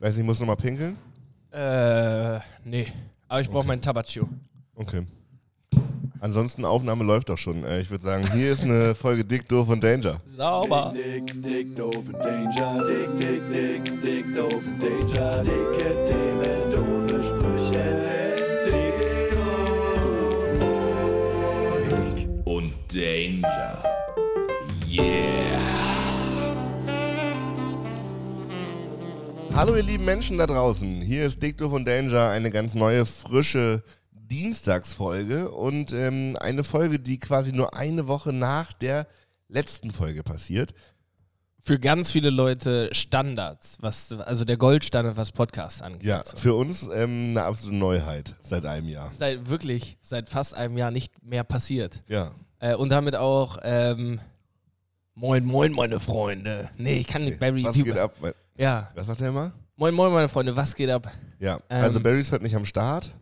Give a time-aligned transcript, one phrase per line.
[0.00, 0.96] Weiß nicht, muss noch mal pinkeln?
[1.52, 2.86] Äh, nee.
[3.28, 4.26] Aber ich brauche meinen Tabaccio.
[4.74, 5.02] Okay.
[6.20, 7.66] Ansonsten, Aufnahme läuft doch schon.
[7.80, 10.22] Ich würde sagen, hier ist eine Folge Dick, Doof und Danger.
[10.34, 10.94] Sauber.
[10.96, 17.22] Dick, dick, doof und Danger, dick, dick, dick, dick, doof und Danger, dicke Themen, doofe
[17.22, 17.84] Sprüche,
[18.64, 19.30] dick,
[21.90, 23.82] doof, dick und Danger.
[24.88, 25.29] Yeah.
[29.60, 31.02] Hallo ihr lieben Menschen da draußen.
[31.02, 37.18] Hier ist Doof und Danger, eine ganz neue, frische Dienstagsfolge und ähm, eine Folge, die
[37.18, 39.06] quasi nur eine Woche nach der
[39.48, 40.72] letzten Folge passiert.
[41.60, 46.04] Für ganz viele Leute Standards, was, also der Goldstandard, was Podcasts angeht.
[46.04, 49.12] Ja, für uns ähm, eine absolute Neuheit seit einem Jahr.
[49.18, 52.02] Seit wirklich, seit fast einem Jahr nicht mehr passiert.
[52.08, 52.30] Ja.
[52.60, 54.20] Äh, und damit auch, ähm,
[55.20, 56.70] moin, moin, meine Freunde.
[56.78, 58.14] Nee, ich kann nicht Barry Was geht ab?
[58.56, 59.52] Ja, Was sagt er immer?
[59.76, 61.10] moin, moin, meine Freunde, was geht ab?
[61.38, 63.12] Ja, Ähm, also Barry ist heute nicht am Start.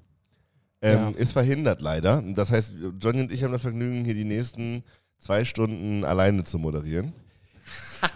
[0.81, 1.19] Ähm, Ja.
[1.19, 2.22] Ist verhindert leider.
[2.34, 4.84] Das heißt, Johnny und ich haben das Vergnügen, hier die nächsten
[5.19, 7.12] zwei Stunden alleine zu moderieren.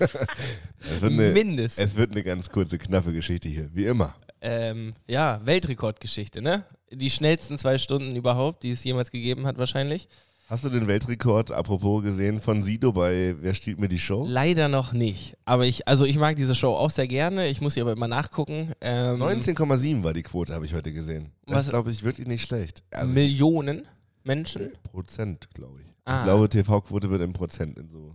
[0.81, 1.85] es, wird eine, Mindestens.
[1.91, 4.15] es wird eine ganz kurze, knappe Geschichte hier, wie immer.
[4.41, 6.65] Ähm, ja, Weltrekordgeschichte, ne?
[6.91, 10.09] Die schnellsten zwei Stunden überhaupt, die es jemals gegeben hat, wahrscheinlich.
[10.53, 14.27] Hast du den Weltrekord, apropos gesehen, von Sido bei Wer stiehlt mir die Show?
[14.29, 15.35] Leider noch nicht.
[15.47, 17.49] Aber ich, also ich mag diese Show auch sehr gerne.
[17.49, 18.73] Ich muss sie aber immer nachgucken.
[18.83, 21.33] Ähm, 19,7 war die Quote, habe ich heute gesehen.
[21.47, 22.83] Das glaube ich, wirklich nicht schlecht.
[22.91, 23.89] Also Millionen
[24.25, 24.73] Menschen.
[24.83, 25.87] Prozent, glaube ich.
[26.05, 26.19] Ah.
[26.19, 28.15] Ich glaube, TV-Quote wird in Prozent in so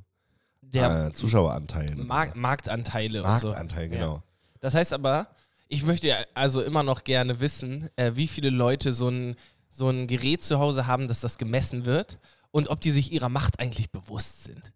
[0.61, 2.05] Der äh, Zuschaueranteilen.
[2.05, 2.39] Mark so.
[2.39, 3.47] Marktanteile und so.
[3.47, 3.89] Marktanteil, Ja.
[3.97, 4.23] genau.
[4.59, 5.29] Das heißt aber,
[5.69, 9.35] ich möchte ja also immer noch gerne wissen, äh, wie viele Leute so ein,
[9.77, 12.17] so ein Gerät zu Hause haben, dass das gemessen wird
[12.51, 14.73] und ob die sich ihrer Macht eigentlich bewusst sind.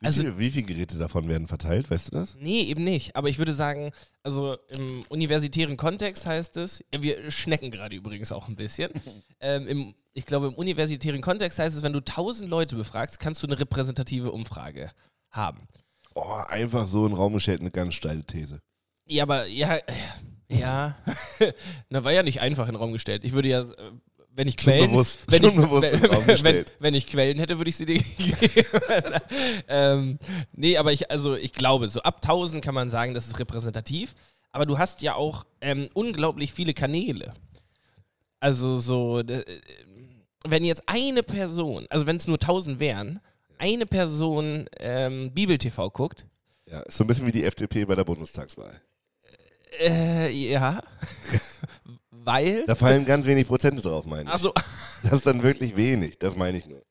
[0.00, 2.36] Wie, Also- viele, wie viele Geräte davon werden verteilt, weißt du das?
[2.38, 3.16] Nee, eben nicht.
[3.16, 3.90] Aber ich würde sagen,
[4.22, 8.90] also im universitären Kontext heißt es, wir schnecken gerade übrigens auch ein bisschen.
[9.40, 13.42] ähm, im, ich glaube, im universitären Kontext heißt es, wenn du 1000 Leute befragst, kannst
[13.42, 14.92] du eine repräsentative Umfrage
[15.30, 15.66] haben.
[16.14, 18.60] Oh, einfach so in den Raum gestellt, eine ganz steile These.
[19.06, 19.78] Ja, aber ja,
[20.48, 20.96] ja,
[21.88, 23.24] na war ja nicht einfach in den Raum gestellt.
[23.24, 23.90] Ich würde ja, äh,
[24.36, 28.00] wenn ich Quellen, bewusst, wenn, ich, wenn, wenn ich Quellen hätte, würde ich sie dir
[28.18, 28.40] geben.
[29.68, 30.18] ähm,
[30.52, 34.14] nee, aber ich, also ich glaube, so ab 1000 kann man sagen, das ist repräsentativ.
[34.50, 37.32] Aber du hast ja auch ähm, unglaublich viele Kanäle.
[38.40, 39.44] Also so, äh,
[40.46, 43.20] wenn jetzt eine Person, also wenn es nur 1000 wären,
[43.58, 46.26] eine Person ähm, Bibel-TV guckt,
[46.70, 48.80] Ja, ist so ein bisschen wie die FDP bei der Bundestagswahl.
[49.80, 50.82] äh, ja,
[52.24, 54.28] weil, Da fallen ganz wenig Prozente drauf, meine ich.
[54.30, 54.52] also
[55.02, 56.82] Das ist dann wirklich wenig, das meine ich nur.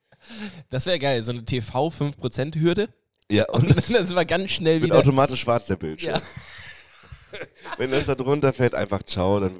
[0.70, 2.90] das wäre geil, so eine TV 5% Hürde.
[3.32, 5.00] Ja, und Und das war ganz schnell wird wieder.
[5.00, 6.16] automatisch schwarz der Bildschirm.
[6.16, 6.22] Ja.
[7.78, 9.60] Wenn das da drunter fällt, einfach ciao, dann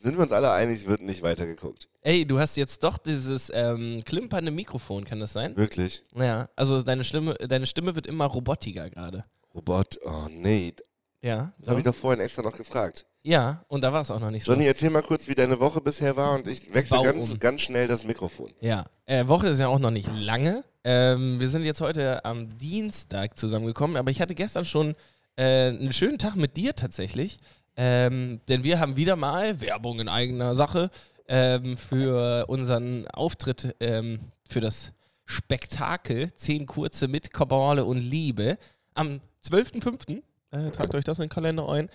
[0.00, 1.88] sind wir uns alle einig, wird nicht weitergeguckt.
[2.00, 5.56] Ey, du hast jetzt doch dieses ähm, klimpernde Mikrofon, kann das sein?
[5.56, 6.02] Wirklich.
[6.16, 9.24] Ja, also deine Stimme, deine Stimme wird immer robotiger gerade.
[9.54, 10.72] Robot, oh nee.
[11.20, 11.52] Ja.
[11.58, 13.06] Das habe ich doch vorhin extra noch gefragt.
[13.24, 14.52] Ja, und da war es auch noch nicht so.
[14.52, 17.86] Johnny, erzähl mal kurz, wie deine Woche bisher war und ich wechsle ganz, ganz schnell
[17.86, 18.52] das Mikrofon.
[18.60, 20.64] Ja, äh, Woche ist ja auch noch nicht lange.
[20.84, 24.96] Ähm, wir sind jetzt heute am Dienstag zusammengekommen, aber ich hatte gestern schon
[25.36, 27.38] äh, einen schönen Tag mit dir tatsächlich.
[27.76, 30.90] Ähm, denn wir haben wieder mal Werbung in eigener Sache
[31.28, 34.18] ähm, für unseren Auftritt ähm,
[34.48, 34.92] für das
[35.24, 38.58] Spektakel 10 Kurze mit Kabale und Liebe
[38.94, 40.22] am 12.05.
[40.50, 41.88] Äh, tragt euch das in den Kalender ein.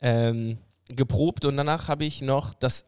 [0.00, 0.58] Ähm,
[0.94, 2.84] geprobt und danach habe ich noch das,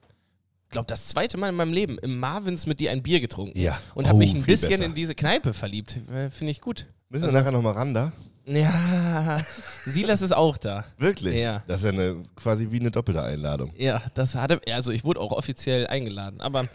[0.71, 3.59] glaube das zweite Mal in meinem Leben im Marvins mit dir ein Bier getrunken.
[3.59, 3.79] Ja.
[3.95, 4.85] Und habe Oh, mich ein bisschen besser.
[4.85, 5.99] in diese Kneipe verliebt.
[6.11, 6.87] Äh, Finde ich gut.
[7.09, 8.13] Müssen wir nachher nochmal ran da?
[8.49, 9.41] Ja,
[9.87, 10.85] Silas ist auch da.
[10.99, 11.35] Wirklich?
[11.35, 11.65] Ja.
[11.67, 13.73] Das ist ja eine, quasi wie eine doppelte Einladung.
[13.77, 16.69] Ja, das hatte, also ich wurde auch offiziell eingeladen, aber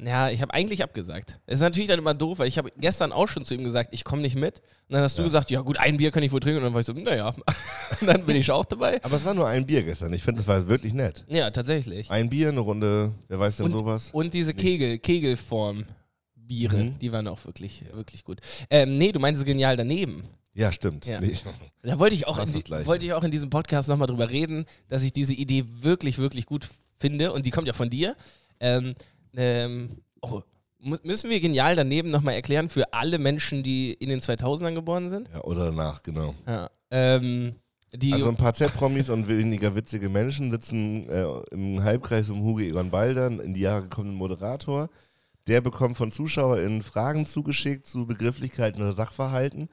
[0.00, 1.38] ja, ich habe eigentlich abgesagt.
[1.46, 3.88] Es ist natürlich dann immer doof, weil ich habe gestern auch schon zu ihm gesagt,
[3.92, 4.58] ich komme nicht mit.
[4.88, 6.58] Und dann hast du gesagt, ja gut, ein Bier kann ich wohl trinken.
[6.58, 7.34] Und dann war ich so, naja,
[8.06, 9.02] dann bin ich auch dabei.
[9.02, 10.12] Aber es war nur ein Bier gestern.
[10.12, 11.24] Ich finde, das war wirklich nett.
[11.28, 12.08] Ja, tatsächlich.
[12.08, 14.10] Ein Bier, eine Runde, wer weiß denn Und- sowas?
[14.12, 14.60] Und diese Nicht.
[14.60, 15.86] Kegel, Kegelform.
[16.48, 16.98] Biere, Mhm.
[17.00, 18.38] die waren auch wirklich, wirklich gut.
[18.70, 20.22] Ähm, nee, du meinst genial daneben.
[20.56, 21.04] Ja, stimmt.
[21.06, 21.20] Ja.
[21.20, 21.36] Nee.
[21.82, 22.54] Da wollte ich auch, in,
[22.86, 26.46] wollte ich auch in diesem Podcast nochmal drüber reden, dass ich diese Idee wirklich, wirklich
[26.46, 26.68] gut
[26.98, 28.16] finde und die kommt ja von dir.
[28.58, 28.94] Ähm,
[29.36, 30.40] ähm, oh,
[30.80, 35.28] müssen wir genial daneben nochmal erklären für alle Menschen, die in den 2000ern geboren sind?
[35.32, 36.34] Ja, oder danach, genau.
[36.46, 36.70] Ja.
[36.90, 37.56] Ähm,
[38.14, 42.90] Also ein paar Z-Promis und weniger witzige Menschen sitzen äh, im Halbkreis um Hugo Egon
[42.90, 44.88] Balder, in die Jahre kommenden Moderator.
[45.46, 49.68] Der bekommt von ZuschauerInnen Fragen zugeschickt zu Begrifflichkeiten oder Sachverhalten.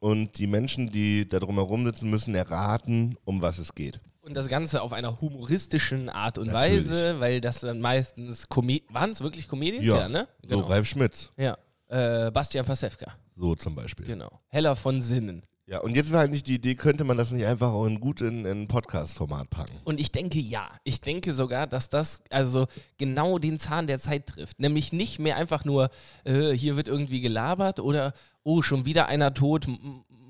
[0.00, 4.00] Und die Menschen, die da drumherum sitzen, müssen erraten, um was es geht.
[4.20, 6.88] Und das Ganze auf einer humoristischen Art und Natürlich.
[6.88, 8.46] Weise, weil das dann meistens
[8.90, 10.28] waren es wirklich Comedians, Ja, ja, ne?
[10.46, 11.56] So Ralf Schmitz, Ja.
[11.88, 14.04] Äh, Bastian Pasewka, so zum Beispiel.
[14.04, 14.40] genau.
[14.48, 15.42] Heller von Sinnen.
[15.66, 18.22] Ja, und jetzt war eigentlich die Idee, könnte man das nicht einfach auch in gut
[18.22, 19.76] in ein Podcast-Format packen?
[19.84, 20.66] Und ich denke ja.
[20.84, 22.66] Ich denke sogar, dass das also
[22.96, 24.60] genau den Zahn der Zeit trifft.
[24.60, 25.90] Nämlich nicht mehr einfach nur,
[26.24, 28.14] äh, hier wird irgendwie gelabert oder,
[28.48, 29.66] oh, schon wieder einer tot,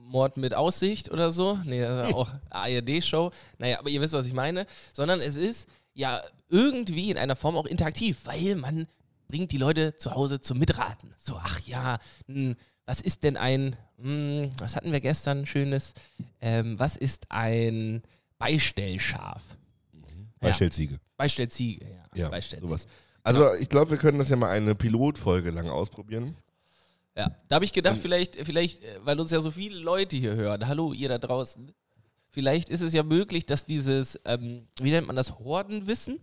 [0.09, 1.59] Mord mit Aussicht oder so.
[1.65, 3.31] Nee, das ist auch ARD-Show.
[3.59, 4.67] Naja, aber ihr wisst, was ich meine.
[4.93, 8.89] Sondern es ist ja irgendwie in einer Form auch interaktiv, weil man
[9.29, 11.15] bringt die Leute zu Hause zum Mitraten.
[11.17, 12.57] So, ach ja, hm,
[12.87, 15.95] was ist denn ein, hm, was hatten wir gestern Schönes?
[16.41, 18.03] Ähm, was ist ein
[18.39, 19.43] Beistellschaf?
[20.41, 20.97] Bei Ja.
[21.17, 22.23] Beistellziege, ja.
[22.23, 22.69] Ja, Beistellziege.
[22.69, 22.89] sowas.
[23.23, 26.35] Also ich glaube, wir können das ja mal eine Pilotfolge lang ausprobieren.
[27.19, 30.37] Ja, da habe ich gedacht, vielleicht, vielleicht, äh, weil uns ja so viele Leute hier
[30.37, 31.73] hören, hallo ihr da draußen,
[32.31, 36.21] vielleicht ist es ja möglich, dass dieses, ähm, wie nennt man das, Hordenwissen?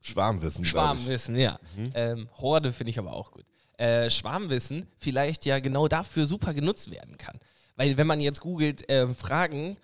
[0.00, 0.64] Schwarmwissen.
[0.64, 1.58] Schwarmwissen, ja.
[1.94, 3.44] Ähm, Horde finde ich aber auch gut.
[3.76, 7.38] Äh, Schwarmwissen vielleicht ja genau dafür super genutzt werden kann.
[7.76, 9.76] Weil wenn man jetzt googelt, ähm, Fragen,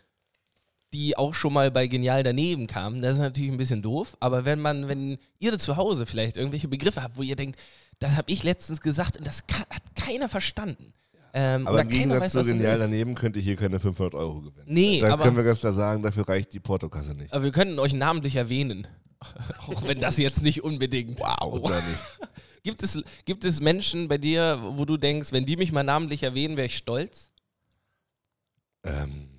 [0.95, 4.45] die auch schon mal bei Genial daneben kamen, das ist natürlich ein bisschen doof, aber
[4.47, 7.59] wenn man, wenn ihr zu Hause vielleicht irgendwelche Begriffe habt, wo ihr denkt,
[8.01, 10.93] das habe ich letztens gesagt und das hat keiner verstanden.
[11.33, 14.67] Ähm, Aber im Gegensatz weiß, zu Genial daneben könnte ich hier keine 500 Euro gewinnen.
[14.67, 17.33] Nee, da können wir ganz klar sagen, dafür reicht die Portokasse nicht.
[17.33, 18.89] Aber wir könnten euch namentlich erwähnen.
[19.69, 21.21] auch wenn das jetzt nicht unbedingt.
[21.21, 21.99] Wow, oder nicht?
[22.63, 26.23] Gibt es, gibt es Menschen bei dir, wo du denkst, wenn die mich mal namentlich
[26.23, 27.31] erwähnen, wäre ich stolz?
[28.85, 29.31] Ähm,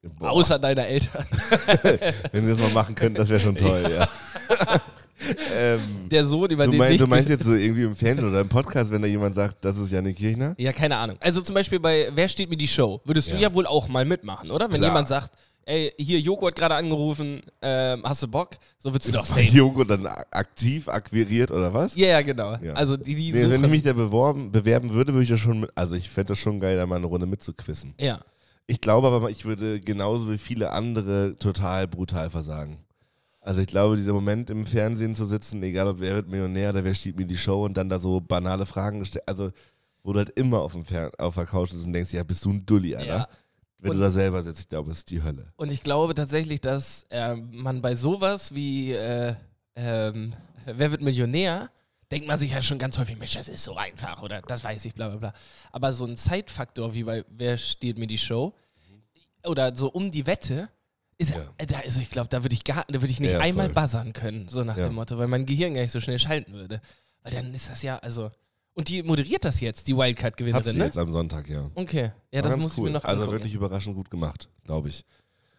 [0.00, 1.26] boah, Außer deiner Eltern.
[2.32, 4.08] wenn wir das mal machen könnten, das wäre schon toll, ja.
[5.54, 5.80] Ähm,
[6.10, 8.48] Der Sohn, über du, den mein, du meinst jetzt so irgendwie im Fernsehen oder im
[8.48, 10.54] Podcast, wenn da jemand sagt, das ist Janik Kirchner?
[10.58, 11.16] Ja, keine Ahnung.
[11.20, 13.00] Also zum Beispiel bei Wer steht mir die Show?
[13.04, 13.42] Würdest du Ja.
[13.42, 14.70] ja wohl auch mal mitmachen, oder?
[14.70, 14.90] Wenn Klar.
[14.90, 15.32] jemand sagt,
[15.66, 18.56] ey, hier Joko hat gerade angerufen, ähm, hast du Bock?
[18.78, 19.42] So würdest du doch safe.
[19.42, 21.94] Joko dann aktiv akquiriert oder was?
[21.96, 22.56] Ja, ja, genau.
[22.62, 22.72] Ja.
[22.72, 25.60] Also die, die Nee, wenn ich mich da beworben, bewerben würde, würde ich das schon
[25.60, 27.94] mit, also ich fände das schon geil, da mal eine Runde mitzuquissen.
[28.00, 28.20] Ja.
[28.66, 32.78] Ich glaube aber, ich würde genauso wie viele andere total brutal versagen.
[33.42, 36.84] Also ich glaube, dieser Moment im Fernsehen zu sitzen, egal ob wer wird Millionär oder
[36.84, 39.50] wer steht mir die Show und dann da so banale Fragen gestellt, also
[40.02, 42.44] wo du halt immer auf, dem Fer auf der Couch sitzt und denkst, ja, bist
[42.44, 43.06] du ein Dulli, Alter.
[43.06, 43.28] Ja.
[43.78, 45.52] Wenn Und- du da selber sitzt, ich glaube, es ist die Hölle.
[45.56, 49.34] Und ich glaube tatsächlich, dass äh, man bei sowas wie äh,
[49.74, 50.34] ähm,
[50.66, 51.70] Wer wird Millionär,
[52.12, 54.84] denkt man sich ja schon ganz häufig, Mensch, das ist so einfach oder das weiß
[54.84, 55.32] ich, bla bla bla.
[55.72, 58.54] Aber so ein Zeitfaktor wie bei Wer steht mir die Show
[59.44, 60.68] oder so um die Wette,
[61.20, 61.44] ist ja.
[61.66, 63.74] Da, also ich glaube, da würde ich gar, da würde ich nicht Ja, einmal voll.
[63.74, 64.86] buzzern können, so nach Ja.
[64.86, 66.80] dem Motto, weil mein Gehirn gar nicht so schnell schalten würde.
[67.22, 68.30] Weil dann ist das ja, also.
[68.72, 70.84] Und die moderiert das jetzt, die Hat Wildcard-Gewinnerin, sie ne?
[70.86, 71.70] jetzt am Sonntag, ja.
[71.74, 72.12] Okay.
[72.32, 73.38] Ja, War das muss ich mir noch Also angucken.
[73.38, 75.04] wirklich überraschend gut gemacht, glaube ich.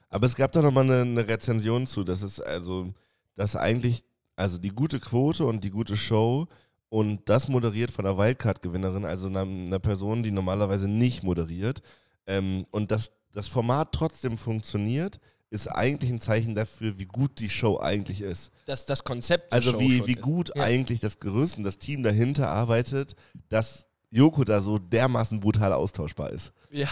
[0.10, 2.04] Aber es gab da nochmal eine, eine Rezension zu.
[2.04, 2.94] Das ist also,
[3.36, 4.04] dass eigentlich,
[4.36, 6.48] also die gute Quote und die gute Show
[6.90, 11.81] und das moderiert von der Wildcard-Gewinnerin, also einer, einer Person, die normalerweise nicht moderiert.
[12.28, 15.19] Ähm, und dass das Format trotzdem funktioniert,
[15.51, 18.51] ist eigentlich ein Zeichen dafür, wie gut die Show eigentlich ist.
[18.65, 20.21] Das, das Konzept der Also Show wie, wie ist.
[20.21, 20.63] gut Ja.
[20.63, 23.15] eigentlich das Gerüst und das Team dahinter arbeitet,
[23.50, 26.51] dass Joko da so dermaßen brutal austauschbar ist.
[26.71, 26.88] Ja.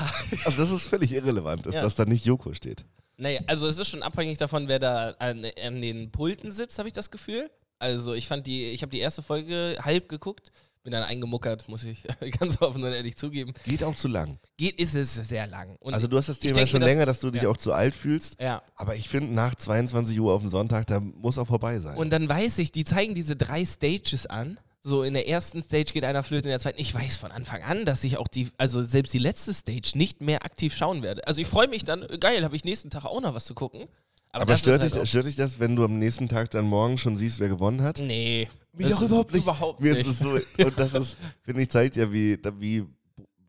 [0.45, 1.81] Also das ist völlig irrelevant, ist, Ja.
[1.81, 2.85] dass da nicht Joko steht.
[3.17, 6.87] Naja, also es ist schon abhängig davon, wer da an, an den Pulten sitzt, habe
[6.87, 7.49] ich das Gefühl.
[7.77, 10.51] Also ich fand die, ich habe die erste Folge halb geguckt,
[10.83, 12.03] bin dann eingemuckert, muss ich
[12.39, 13.53] ganz offen und ehrlich zugeben.
[13.65, 14.39] Geht auch zu lang.
[14.57, 15.75] Geht ist es sehr lang.
[15.79, 17.49] Und also du hast das Thema schon mir, länger, dass du dich ja.
[17.49, 18.39] auch zu alt fühlst.
[18.41, 18.61] ja.
[18.75, 21.97] Aber ich finde, nach 22 Uhr auf dem Sonntag, da muss auch vorbei sein.
[21.97, 24.59] Und dann weiß ich, die zeigen diese drei Stages an.
[24.81, 26.79] So in der ersten Stage geht einer flöten, in der zweiten.
[26.79, 30.21] Ich weiß von Anfang an, dass ich auch die, also selbst die letzte Stage nicht
[30.21, 31.27] mehr aktiv schauen werde.
[31.27, 33.89] Also ich freue mich dann, geil, habe ich nächsten Tag auch noch was zu gucken.
[34.31, 36.65] Aber, Aber stört, ist dich, halt stört dich das, wenn du am nächsten Tag dann
[36.65, 37.99] morgen schon siehst, wer gewonnen hat?
[37.99, 38.47] Nee.
[38.73, 39.43] Mich auch überhaupt nicht.
[39.43, 40.05] Überhaupt Mir nicht.
[40.05, 42.85] ist es so, und das ist, finde ich, zeigt ja, wie, wie,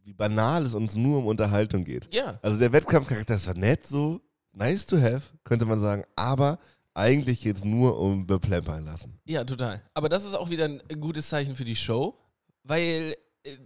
[0.05, 2.13] wie banal es uns nur um Unterhaltung geht.
[2.13, 2.39] Ja.
[2.43, 4.21] Also der Wettkampfcharakter ist zwar nett so,
[4.53, 6.59] nice to have, könnte man sagen, aber
[6.95, 9.19] eigentlich geht es nur um beplempern lassen.
[9.25, 9.83] Ja, total.
[9.95, 12.19] Aber das ist auch wieder ein gutes Zeichen für die Show,
[12.65, 13.57] weil äh,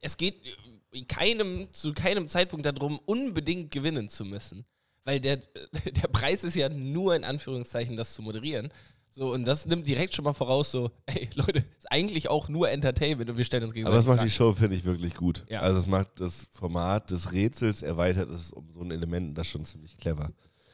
[0.00, 0.42] es geht
[0.90, 4.64] in keinem, zu keinem Zeitpunkt darum, unbedingt gewinnen zu müssen.
[5.04, 5.36] Weil der,
[5.84, 8.72] der Preis ist ja nur in Anführungszeichen, das zu moderieren.
[9.14, 12.70] So, und das nimmt direkt schon mal voraus, so, ey, Leute, ist eigentlich auch nur
[12.70, 14.30] Entertainment und wir stellen uns Aber gegenseitig das macht die.
[14.30, 15.44] Show, finde ich, wirklich gut.
[15.50, 15.60] Ja.
[15.60, 19.52] Also es macht das Format des Rätsels erweitert es um so ein Element das ist
[19.52, 20.30] schon ziemlich clever.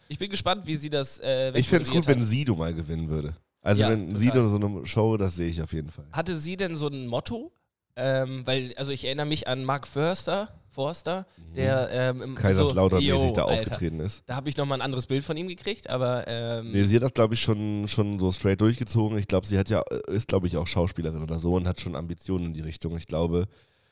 [0.08, 2.26] Ich bin gespannt, wie sie das äh, Ich fände es gut, wegmoderiert wenn hat.
[2.28, 3.34] Sido mal gewinnen würde.
[3.60, 4.20] Also Ja, wenn total.
[4.20, 6.06] Sido so eine Show, das sehe ich auf jeden Fall.
[6.12, 7.52] Hatte sie denn so ein Motto?
[8.00, 11.26] Ähm, weil, also ich erinnere mich an Mark Förster, Forster,
[11.56, 14.22] der ähm, im- Kaiserslautern-mäßig so, da aufgetreten ist.
[14.26, 17.02] Da habe ich nochmal ein anderes Bild von ihm gekriegt, aber ähm, Nee, sie hat
[17.02, 19.18] das, glaube ich, schon, schon so straight durchgezogen.
[19.18, 21.80] Ich glaube, sie hat ja, äh, ist, glaube ich, auch Schauspielerin oder so und hat
[21.80, 22.96] schon Ambitionen in die Richtung.
[22.96, 23.46] Ich glaube,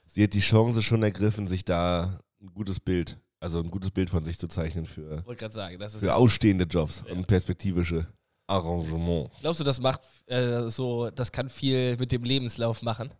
[0.06, 4.08] sie hat die Chance schon ergriffen, sich da ein gutes Bild, also ein gutes Bild
[4.08, 8.06] von sich zu zeichnen für, sagen, für ausstehende Jobs und perspektivische
[8.46, 9.30] Arrangement.
[9.40, 13.10] Glaubst du, das macht äh, so, das kann viel mit dem Lebenslauf machen?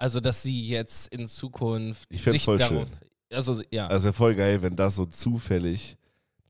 [0.00, 2.08] Also, dass sie jetzt in Zukunft.
[2.10, 2.86] Ich fänd's sich voll schön.
[3.30, 3.86] Also, ja.
[3.86, 5.98] Also wäre voll geil, wenn das so zufällig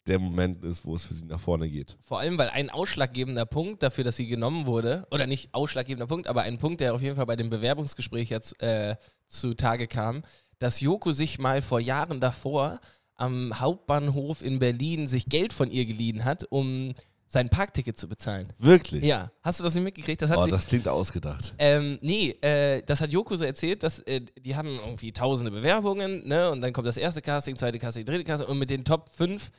[0.06, 1.96] der Moment ist, wo es für sie nach vorne geht.
[2.00, 6.28] Vor allem, weil ein ausschlaggebender Punkt dafür, dass sie genommen wurde, oder nicht ausschlaggebender Punkt,
[6.28, 8.94] aber ein Punkt, der auf jeden Fall bei dem Bewerbungsgespräch jetzt äh,
[9.26, 10.22] zutage kam,
[10.60, 12.80] dass Joko sich mal vor Jahren davor
[13.16, 16.94] am Hauptbahnhof in Berlin sich Geld von ihr geliehen hat, um
[17.32, 18.52] sein Parkticket zu bezahlen.
[18.58, 19.04] Wirklich?
[19.04, 20.20] Ja, hast du das nicht mitgekriegt?
[20.20, 21.54] Das hat Oh, sie, das klingt ausgedacht.
[21.58, 26.26] Ähm, nee, äh, das hat Joko so erzählt, dass äh, die haben irgendwie tausende Bewerbungen,
[26.26, 26.50] ne?
[26.50, 29.52] Und dann kommt das erste Casting, zweite Casting, dritte Casting und mit den Top 5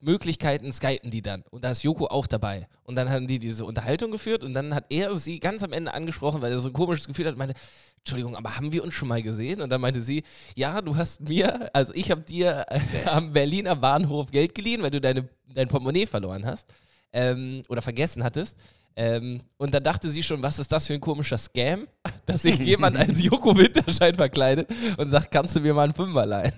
[0.00, 1.44] Möglichkeiten skypen die dann.
[1.50, 2.68] Und da ist Joko auch dabei.
[2.82, 5.94] Und dann haben die diese Unterhaltung geführt und dann hat er sie ganz am Ende
[5.94, 7.54] angesprochen, weil er so ein komisches Gefühl hat, meinte,
[8.00, 9.62] Entschuldigung, aber haben wir uns schon mal gesehen?
[9.62, 10.24] Und dann meinte sie,
[10.56, 14.90] ja, du hast mir, also ich habe dir äh, am Berliner Bahnhof Geld geliehen, weil
[14.90, 16.68] du deine, dein Portemonnaie verloren hast
[17.14, 18.58] ähm, oder vergessen hattest.
[18.96, 21.88] Ähm, und dann dachte sie schon, was ist das für ein komischer Scam,
[22.26, 26.26] dass sich jemand als Joko Winterscheid verkleidet und sagt, kannst du mir mal einen Fünfer
[26.26, 26.52] leihen?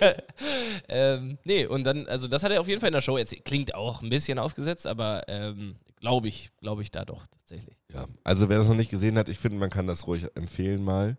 [0.88, 3.44] ähm, nee, und dann, also das hat er auf jeden Fall in der Show erzählt.
[3.44, 7.76] Klingt auch ein bisschen aufgesetzt, aber ähm, glaube ich, glaube ich da doch tatsächlich.
[7.92, 8.06] Ja.
[8.24, 11.16] Also wer das noch nicht gesehen hat, ich finde, man kann das ruhig empfehlen mal,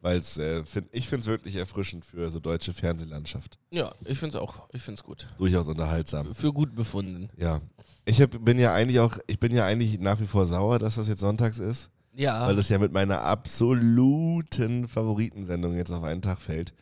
[0.00, 3.58] weil äh, find, ich finde es wirklich erfrischend für so deutsche Fernsehlandschaft.
[3.70, 5.28] Ja, ich finde es auch, ich finde es gut.
[5.38, 6.34] Durchaus unterhaltsam.
[6.34, 7.28] Für gut befunden.
[7.36, 7.60] Ja.
[8.04, 10.96] Ich hab, bin ja eigentlich auch, ich bin ja eigentlich nach wie vor sauer, dass
[10.96, 16.22] das jetzt sonntags ist, Ja, weil es ja mit meiner absoluten Favoritensendung jetzt auf einen
[16.22, 16.72] Tag fällt.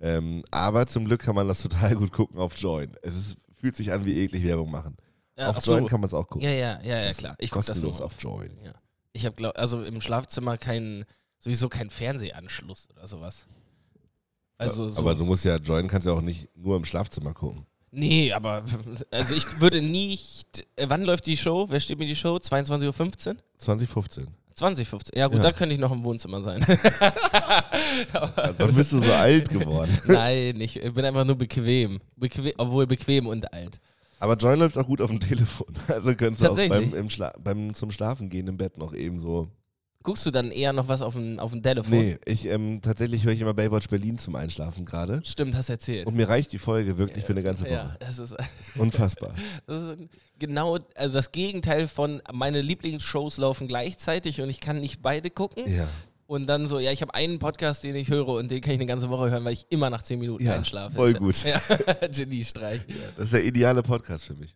[0.00, 2.92] Ähm, aber zum Glück kann man das total gut gucken auf Join.
[3.02, 4.96] Es ist, fühlt sich an wie eklig Werbung machen.
[5.38, 5.72] ja auf ach so.
[5.76, 6.42] Join kann man es auch gucken.
[6.46, 7.36] Ja, ja, ja, ja, klar.
[7.38, 7.90] Ich gucke das nur.
[7.90, 8.50] Kostenlos auf Join.
[8.62, 8.72] Ja.
[9.12, 11.04] Ich habe, also im Schlafzimmer kein,
[11.44, 13.46] sowieso kein Fernsehanschluss oder sowas.
[14.56, 15.00] Also so.
[15.00, 17.66] Aber du musst ja, Join kannst ja auch nicht nur im Schlafzimmer gucken.
[17.90, 18.64] nee, aber
[19.10, 20.66] also ich würde nicht.
[20.76, 21.66] Äh, wann läuft die Show?
[21.68, 22.36] Wer steht mir die Show?
[22.36, 23.36] 22.15 Uhr?
[23.58, 24.28] 2015.
[24.54, 25.18] 2015.
[25.18, 25.42] Ja gut, Ja.
[25.42, 26.64] da könnte ich noch im Wohnzimmer sein.
[28.58, 29.98] Dann bist du so alt geworden.
[30.06, 32.00] Nein, ich bin einfach nur bequem.
[32.16, 32.52] bequem.
[32.58, 33.80] Obwohl bequem und alt.
[34.20, 35.66] Aber Join läuft auch gut auf dem Telefon.
[35.88, 39.18] Also könntest du auch beim, im Schla beim zum Schlafen gehen im Bett noch eben
[39.18, 39.48] so.
[40.04, 41.90] Guckst du dann eher noch was auf dem, auf dem Telefon?
[41.98, 45.22] Nee, ich ähm, tatsächlich höre ich immer Baywatch Berlin zum Einschlafen gerade.
[45.24, 46.06] Stimmt, hast erzählt.
[46.06, 47.72] Und mir reicht die Folge wirklich für eine ganze Woche.
[47.72, 48.36] ja, das ist,
[48.76, 49.34] Unfassbar.
[49.66, 50.08] das ist
[50.38, 55.64] genau also das Gegenteil von meine Lieblingsshows laufen gleichzeitig und ich kann nicht beide gucken.
[55.74, 55.88] Ja.
[56.26, 58.78] Und dann so, ja, ich habe einen Podcast, den ich höre und den kann ich
[58.80, 60.94] eine ganze Woche hören, weil ich immer nach 10 Minuten Ja, einschlafe.
[60.96, 61.36] voll gut.
[61.44, 61.60] Ja,
[62.08, 62.82] Geniestreich.
[63.16, 64.54] Das ist der ideale Podcast für mich.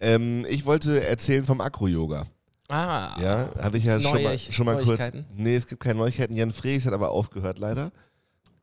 [0.00, 2.26] Ähm, ich wollte erzählen vom Akro-Yoga.
[2.72, 3.16] Ah.
[3.20, 5.00] Ja, hatte ich ja schon mal, schon mal kurz.
[5.36, 6.34] Nee, es gibt keine Neuigkeiten.
[6.34, 7.92] Jan Frees hat aber aufgehört leider.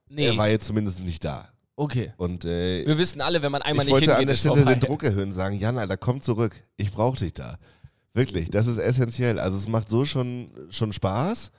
[0.10, 1.50] Nee, Er war jetzt zumindest nicht da.
[1.75, 2.13] okay.
[2.18, 4.56] Und äh, Wir wissen alle, wenn man einmal ich nicht wollte hingeht, an der Stelle
[4.56, 4.74] vorbei.
[4.74, 6.63] den Druck erhöhen und sagen, Jan, Alter, komm zurück.
[6.78, 7.58] Ich brauche dich da.
[8.16, 9.39] Wirklich, das ist essentiell.
[9.39, 11.51] Also es macht so schon, schon Spaß,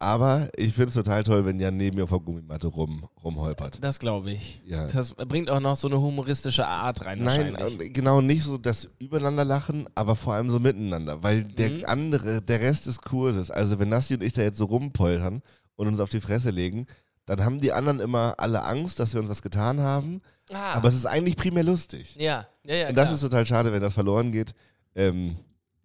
[0.00, 3.82] aber ich finde es total toll, wenn Jan neben mir auf der Gummimatte rum, rumholpert.
[3.82, 4.62] Das glaube ich.
[4.64, 4.86] Ja.
[4.86, 7.56] Das bringt auch noch so eine humoristische Art rein Nein,
[7.92, 11.22] genau nicht so das Übereinanderlachen, aber vor allem so miteinander.
[11.22, 11.84] Weil der Mhm.
[11.86, 15.42] andere, der Rest des Kurses, also wenn Nassi und ich da jetzt so rumpoltern
[15.76, 16.86] und uns auf die Fresse legen,
[17.26, 20.22] dann haben die anderen immer alle Angst, dass wir uns was getan haben.
[20.50, 22.14] Ah, Aber es ist eigentlich primär lustig.
[22.18, 22.88] ja, ja, ja.
[22.88, 23.14] Und das klar.
[23.16, 24.54] ist total schade, wenn das verloren geht.
[24.94, 25.36] Ähm,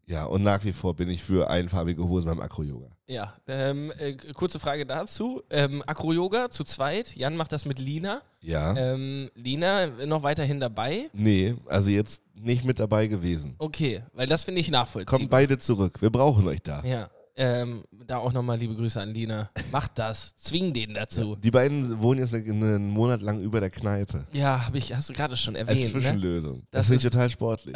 [0.05, 2.89] ja, und nach wie vor bin ich für einfarbige Hosen beim Akro-Yoga.
[3.07, 5.41] Ja, ähm, äh, kurze Frage dazu.
[5.49, 7.15] Ähm, Acro-Yoga zu zweit.
[7.15, 8.21] Jan macht das mit Lina.
[8.41, 8.75] Ja.
[8.75, 11.09] Ähm, Lina noch weiterhin dabei.
[11.13, 13.55] Nee, also jetzt nicht mit dabei gewesen.
[13.59, 15.19] Okay, weil das finde ich nachvollziehbar.
[15.19, 16.01] Kommt beide zurück.
[16.01, 16.81] Wir brauchen euch da.
[16.83, 19.49] Ja, ähm, da auch nochmal liebe Grüße an Lina.
[19.71, 20.35] Macht das.
[20.37, 21.35] Zwing den dazu.
[21.35, 24.25] Die beiden wohnen jetzt einen, Monat lang über der Kneipe.
[24.33, 25.93] Ja, hab ich, hast du gerade schon Als erwähnt.
[25.93, 25.99] Ne?
[26.01, 26.63] Zwischenlösung.
[26.71, 27.75] Das, Das finde ich ist- total sportlich.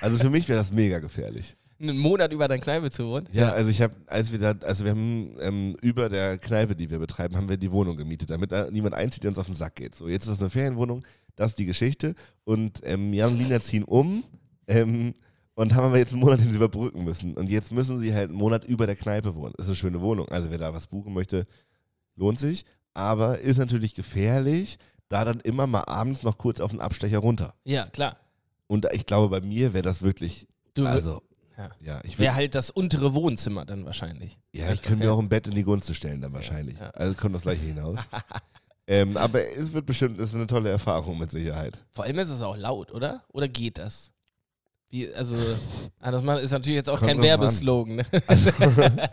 [0.00, 1.56] Also für mich wäre das mega gefährlich.
[1.80, 3.28] Einen Monat über deine Kneipe zu wohnen.
[3.32, 6.90] Ja, also ich habe, als wir da, also wir haben ähm, über der Kneipe, die
[6.90, 9.54] wir betreiben, haben wir die Wohnung gemietet, damit da niemand einzieht, der uns auf den
[9.54, 9.94] Sack geht.
[9.94, 11.04] So, jetzt ist das eine Ferienwohnung,
[11.36, 12.16] das ist die Geschichte.
[12.42, 14.24] Und ähm, Jan und Lina ziehen um
[14.66, 15.14] ähm,
[15.58, 17.34] und haben aber jetzt einen Monat, den sie überbrücken müssen.
[17.36, 19.54] Und jetzt müssen sie halt einen Monat über der Kneipe wohnen.
[19.56, 20.28] Das ist eine schöne Wohnung.
[20.28, 21.48] Also wer da was buchen möchte,
[22.14, 22.64] lohnt sich.
[22.94, 27.54] Aber ist natürlich gefährlich, da dann immer mal abends noch kurz auf den Abstecher runter.
[27.64, 28.18] Ja, klar.
[28.68, 31.22] Und ich glaube, bei mir wäre das wirklich, Du, also
[31.56, 31.70] Ja.
[31.80, 34.38] Ja, ich, Wäre halt das untere Wohnzimmer dann wahrscheinlich.
[34.52, 36.78] ja, ich könnte mir auch ein Bett in die Gunst stellen dann wahrscheinlich.
[36.78, 36.90] ja.
[36.90, 37.98] Also kommt das gleiche hinaus.
[38.86, 41.84] ähm, aber es wird bestimmt, es ist eine tolle Erfahrung mit Sicherheit.
[41.94, 43.24] Vor allem ist es auch laut, oder?
[43.32, 44.12] Oder geht das?
[44.90, 45.36] Wie, also,
[46.00, 47.22] ah, das ist natürlich jetzt auch Kommt kein.
[47.22, 47.96] Werbeslogan.
[47.96, 48.06] Ne?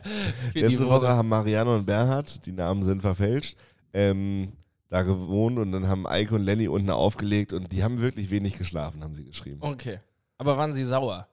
[0.53, 3.57] Die Letzte Woche haben Mariano und Bernhard, die Namen sind verfälscht,
[3.93, 4.53] ähm,
[4.89, 8.57] da gewohnt und dann haben Eike und Lenny unten aufgelegt und die haben wirklich wenig
[8.57, 9.59] geschlafen, haben sie geschrieben.
[9.61, 9.99] Okay.
[10.37, 11.27] Aber waren sie sauer?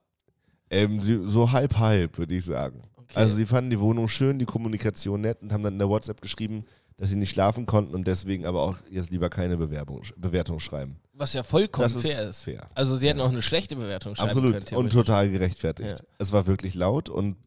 [0.70, 2.82] Ähm, sie, so halb halb, würde ich sagen.
[2.96, 3.12] Okay.
[3.14, 6.20] Also sie fanden die Wohnung schön, die Kommunikation nett und haben dann in der WhatsApp
[6.20, 6.64] geschrieben,
[7.02, 11.00] dass sie nicht schlafen konnten und deswegen aber auch jetzt lieber keine Bewerbung, Bewertung schreiben.
[11.14, 12.44] Was ja vollkommen das fair ist.
[12.44, 12.70] fair.
[12.76, 14.38] Also sie hätten auch eine schlechte Bewertung schreiben können.
[14.38, 14.92] Absolut und theoretisch.
[14.94, 15.98] total gerechtfertigt.
[15.98, 16.06] Ja.
[16.18, 17.38] Es war wirklich laut und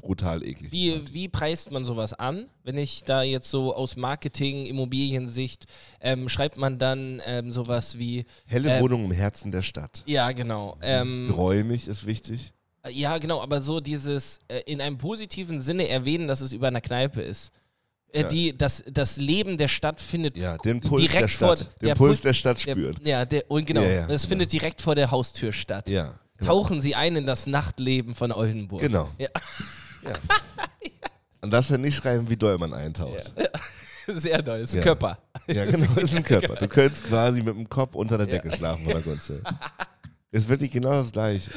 [0.00, 0.72] brutal eklig.
[0.72, 2.46] Wie, wie preist man sowas an?
[2.64, 5.66] Wenn ich da jetzt so aus Marketing, Immobiliensicht,
[6.00, 10.04] ähm, schreibt man dann ähm, sowas wie, Helle ähm, Wohnung im Herzen der Stadt.
[10.06, 12.54] ja genau, ähm, Geräumig ist wichtig.
[12.88, 16.80] ja genau, aber so dieses äh, in einem positiven Sinne erwähnen, dass es über einer
[16.80, 17.52] Kneipe ist.
[18.12, 18.28] Äh, Ja.
[18.28, 21.58] die, das, das Leben der Stadt findet Ja, den Puls direkt der Stadt.
[21.60, 22.94] vor den der Puls Puls der Stadt der, spüren.
[23.04, 25.88] Ja, der, und genau, Ja, das findet direkt vor der Haustür statt.
[25.88, 26.14] Ja.
[26.36, 26.52] Genau.
[26.62, 28.82] Tauchen Sie ein in das Nachtleben von Oldenburg.
[28.82, 29.08] genau.
[29.18, 29.28] Ja.
[31.40, 33.32] Und das ja nicht schreiben, wie doll man eintaucht.
[34.06, 34.82] Sehr doll, ist ein.
[34.82, 35.18] Körper.
[35.46, 36.54] Ja, genau, ist ein Körper.
[36.56, 39.40] Du könntest quasi mit dem Kopf unter der Decke schlafen von der Gunste.
[40.32, 41.50] Ist wirklich genau das Gleiche.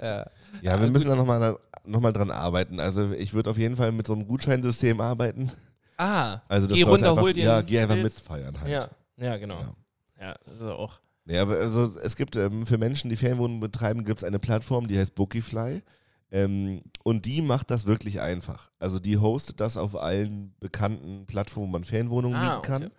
[0.00, 0.26] Ja.
[0.62, 2.80] Ja, wir müssen da nochmal noch mal dran arbeiten.
[2.80, 5.50] Also ich würde auf jeden Fall mit so einem Gutscheinsystem arbeiten.
[5.98, 8.70] Ah, Also dass geh runter, einfach, hol dir Ja, geh einfach mitfeiern halt.
[8.70, 9.58] Ja, ja, genau.
[9.60, 9.74] Ja.
[10.20, 11.00] Ja, das ist auch.
[11.24, 14.88] Nee, aber also es gibt ähm, für Menschen, die Ferienwohnungen betreiben, gibt es eine Plattform,
[14.88, 15.82] die heißt Bookify.
[16.30, 18.70] Ähm, und die macht das wirklich einfach.
[18.78, 22.82] Also die hostet das auf allen bekannten Plattformen, wo man Ferienwohnungen Ah, mieten kann.
[22.84, 22.92] okay.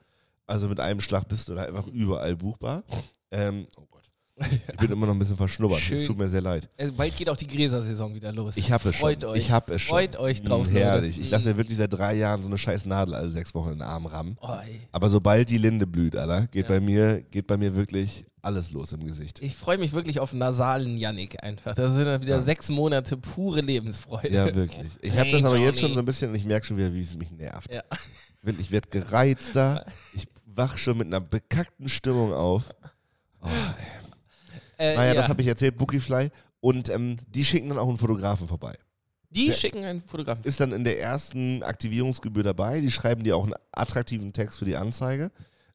[0.47, 2.83] Also mit einem Schlag bist du da einfach überall buchbar.
[3.31, 3.83] Ähm, oh.
[4.71, 5.81] Ich bin immer noch ein bisschen verschnuppert.
[5.91, 6.69] Es tut mir sehr leid.
[6.77, 8.55] Also bald geht auch die Gräsersaison wieder los.
[8.57, 9.01] Ich habe es schon.
[9.01, 9.37] Freut euch.
[9.39, 9.89] Ich habe es schon.
[9.89, 11.15] Freut euch drauf, Mm, herrlich.
[11.17, 11.25] Leute.
[11.25, 13.75] Ich lasse mir wirklich seit drei Jahren so eine scheiß Nadel alle sechs Wochen in
[13.75, 14.37] den Arm rammen.
[14.41, 14.81] Oh, ey.
[14.91, 16.69] Aber sobald die Linde blüht, Alter, geht Ja.
[16.69, 19.41] bei mir, geht bei mir wirklich alles los im Gesicht.
[19.41, 21.75] Ich freue mich wirklich auf nasalen Yannick einfach.
[21.75, 22.41] Das wird dann wieder Ja.
[22.41, 24.29] sechs Monate pure Lebensfreude.
[24.33, 24.87] Ja, wirklich.
[25.01, 25.89] Ich habe Hey, das aber jetzt Johnny.
[25.89, 27.73] schon so ein bisschen ich merke schon wieder, wie es mich nervt.
[27.73, 27.83] Ja.
[28.57, 29.85] Ich werde gereizter.
[30.13, 32.63] Ich wach schon mit einer bekackten Stimmung auf.
[33.41, 33.47] Oh,
[34.79, 35.21] Äh, naja, ja.
[35.21, 36.29] das habe ich erzählt, Bookify.
[36.61, 38.77] Und ähm, die schicken dann auch einen Fotografen vorbei.
[39.29, 39.53] Die Ja.
[39.53, 40.43] schicken einen Fotografen.
[40.43, 42.81] Ist dann in der ersten Aktivierungsgebühr dabei.
[42.81, 45.31] Die schreiben dir auch einen attraktiven Text für die Anzeige.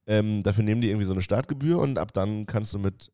[0.06, 3.10] Ähm, dafür nehmen die irgendwie so eine Startgebühr und ab dann kannst du mit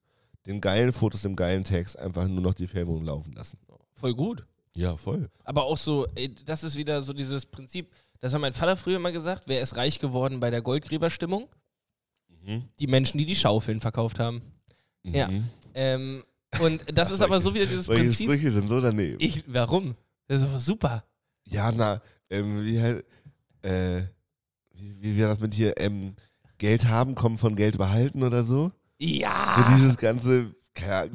[0.47, 3.59] den geilen Fotos, dem geilen Text einfach nur noch die Ferienwohnung laufen lassen.
[3.95, 4.47] Voll gut.
[4.75, 5.29] Ja, voll.
[5.45, 8.97] Aber auch so, ey, das ist wieder so dieses Prinzip, das hat mein Vater früher
[8.97, 11.49] immer gesagt, wer ist reich geworden bei der Goldgräberstimmung?
[12.45, 12.65] Mhm.
[12.79, 14.43] Die Menschen, die die Schaufeln verkauft haben.
[15.03, 15.29] Ja.
[15.75, 16.23] Ähm,
[16.61, 18.27] und das ist aber so wieder dieses Solche Prinzip.
[18.31, 19.17] Sprüche sind so daneben.
[19.21, 19.97] Ich, warum?
[20.29, 21.05] Das ist aber super.
[21.47, 23.05] Ja, na, ähm, wie halt,
[23.63, 24.03] äh,
[24.75, 26.15] wie, wie wäre das mit hier, ähm,
[26.59, 28.69] Geld haben, kommt von Geld behalten oder so?
[28.69, 29.75] So Ja!
[29.77, 30.55] dieses ganze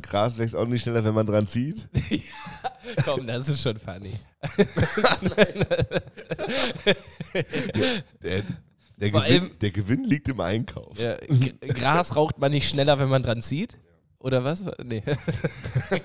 [0.02, 1.88] Gras wächst auch nicht schneller, wenn man dran zieht.
[3.06, 4.14] Komm, das ist schon funny.
[8.24, 8.44] Der,
[8.98, 10.98] der, Gewinn, allem- der Gewinn liegt im Einkauf.
[11.00, 11.18] Ja,
[11.68, 13.78] Gras raucht man nicht schneller, wenn man dran zieht?
[14.26, 14.66] Oder was?
[14.84, 15.04] Nee.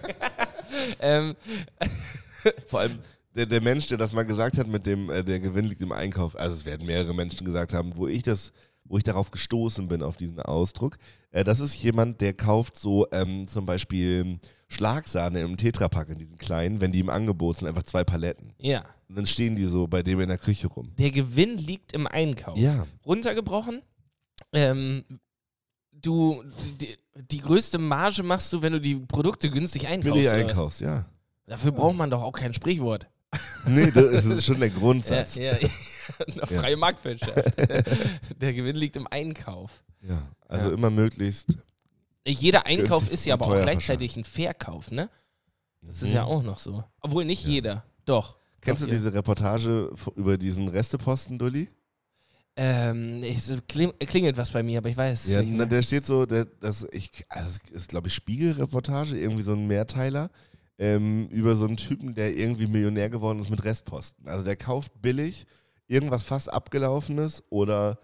[1.01, 1.35] ähm,
[2.67, 2.99] Vor allem
[3.35, 5.93] der, der Mensch, der das mal gesagt hat, mit dem äh, der Gewinn liegt im
[5.93, 6.39] Einkauf.
[6.39, 8.53] Also es werden mehrere Menschen gesagt haben, wo ich das,
[8.85, 10.99] wo ich darauf gestoßen bin auf diesen Ausdruck.
[11.31, 16.37] Äh, das ist jemand, der kauft so ähm, zum Beispiel Schlagsahne im Tetrapack in diesen
[16.37, 18.53] kleinen, wenn die im Angebot sind, einfach zwei Paletten.
[18.59, 18.85] ja.
[19.09, 20.93] Und dann stehen die so bei dem in der Küche rum.
[20.97, 22.57] Der Gewinn liegt im Einkauf.
[22.57, 22.87] Ja.
[23.05, 23.83] Runtergebrochen.
[24.53, 25.03] Ähm,
[26.03, 26.43] du,
[26.81, 26.97] die,
[27.31, 30.13] die größte Marge machst du, wenn du die Produkte günstig einkaufst.
[30.15, 31.05] Billig einkaufst, ja.
[31.47, 33.09] Dafür braucht man doch auch kein Sprichwort.
[33.67, 35.37] Nee, das ist schon der Ja, Grundsatz.
[35.37, 35.69] ja, ja.
[36.27, 37.57] Eine freie Marktwirtschaft.
[38.41, 39.71] Der Gewinn liegt im Einkauf.
[40.03, 40.21] Ja.
[40.49, 40.75] Also Ja.
[40.75, 41.57] immer möglichst.
[42.27, 45.09] Jeder Einkauf ist ja aber auch gleichzeitig ein Verkauf, ne?
[45.83, 46.15] Das ist Mhm.
[46.17, 46.83] ja auch noch so.
[47.01, 47.85] Obwohl nicht jeder.
[48.05, 48.37] Doch.
[48.61, 51.69] Kennst du diese Reportage über diesen Resteposten, Dulli?
[52.63, 56.27] Ähm, es kling, klingelt was bei mir, aber ich weiß Ja, na, der steht so,
[56.27, 60.29] der, das, ich, also das ist, glaube ich, Spiegelreportage, irgendwie so ein Mehrteiler,
[60.77, 64.29] ähm, über so einen Typen, der irgendwie Millionär geworden ist mit Restposten.
[64.29, 65.47] Also der kauft billig
[65.89, 67.99] irgendwas fast abgelaufenes oder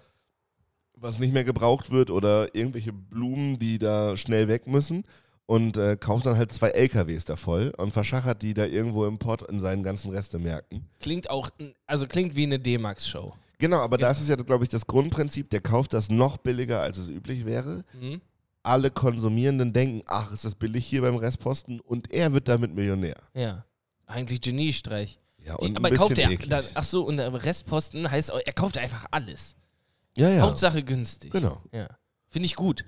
[0.95, 5.05] was nicht mehr gebraucht wird oder irgendwelche Blumen, die da schnell weg müssen
[5.45, 9.19] und äh, kauft dann halt zwei LKWs da voll und verschachert die da irgendwo im
[9.19, 10.88] Pott in seinen ganzen Restemärkten.
[10.99, 11.51] Klingt auch,
[11.87, 13.35] also klingt wie eine D-Max-Show.
[13.59, 16.99] Genau, aber das ist ja, glaube ich, das Grundprinzip, der kauft das noch billiger, als
[16.99, 17.85] es üblich wäre.
[18.01, 18.21] Mhm.
[18.62, 23.16] alle Konsumierenden denken, ach, ist das billig hier beim Restposten und er wird damit Millionär.
[23.33, 23.64] Ja.
[24.07, 25.21] Eigentlich Geniestreich.
[25.38, 26.37] Ja, Die, und aber ein kauft er.
[26.37, 29.55] Da, ach so, und der Restposten heißt, er kauft einfach alles.
[30.16, 30.42] ja, ja.
[30.42, 31.31] Hauptsache günstig.
[31.31, 31.62] Genau.
[31.73, 31.88] Ja.
[32.29, 32.85] Finde ich gut.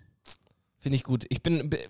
[0.81, 1.25] Finde ich gut.
[1.29, 1.89] Ich bin, äh,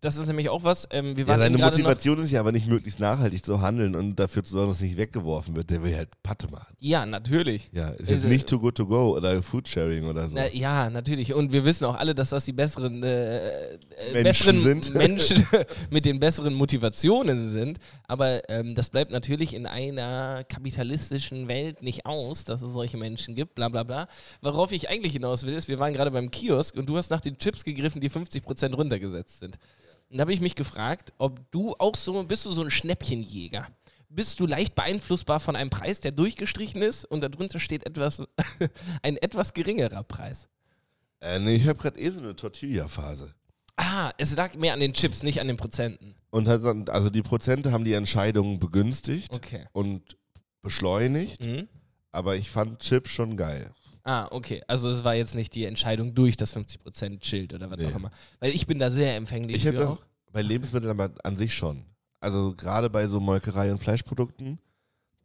[0.00, 2.40] das ist nämlich auch was, ähm, wir Ja, waren seine gerade noch, Motivation ist ja
[2.40, 5.70] aber nicht möglichst nachhaltig zu handeln und dafür zu sorgen, dass es nicht weggeworfen wird.
[5.70, 6.74] Der will halt Patte machen.
[6.78, 7.70] Ja, natürlich.
[7.72, 10.36] Ja, ist Ist, jetzt äh, nicht too good to go oder Foodsharing oder so.
[10.36, 11.34] Na, ja, natürlich.
[11.34, 13.78] Und wir wissen auch alle, dass das die besseren, äh, äh,
[14.12, 14.94] Menschen besseren sind.
[14.94, 15.46] Menschen
[15.90, 17.78] mit den besseren Motivationen sind.
[18.08, 23.34] Aber ähm, das bleibt natürlich in einer kapitalistischen Welt nicht aus, dass es solche Menschen
[23.34, 24.08] gibt, bla bla bla.
[24.40, 27.20] Worauf ich eigentlich hinaus will, ist, wir waren gerade beim Kiosk und du hast nach
[27.20, 29.58] den Chips gegriffen, die 50% runtergesetzt sind.
[30.12, 33.66] Und da habe ich mich gefragt, ob du auch so, bist du so ein Schnäppchenjäger?
[34.10, 38.20] Bist du leicht beeinflussbar von einem Preis, der durchgestrichen ist und darunter steht etwas,
[39.02, 40.50] ein etwas geringerer Preis?
[41.20, 43.32] Äh, nee, ich habe gerade eh so eine Tortilla-Phase.
[43.78, 46.14] Ah, es lag mehr an den Chips, nicht an den Prozenten.
[46.28, 49.64] Und hat dann, also die Prozente haben die Entscheidung begünstigt Okay.
[49.72, 50.18] und
[50.60, 51.68] beschleunigt, Mhm.
[52.10, 53.72] aber ich fand Chips schon geil.
[54.04, 54.62] Ah, okay.
[54.66, 57.86] Also es war jetzt nicht die Entscheidung durch das 50%-Schild oder was Nee.
[57.86, 58.10] auch immer.
[58.40, 60.02] Weil ich bin da sehr empfänglich Ich habe für das auch.
[60.32, 61.84] bei Lebensmitteln aber an sich schon.
[62.20, 64.58] Also gerade bei so Molkerei und Fleischprodukten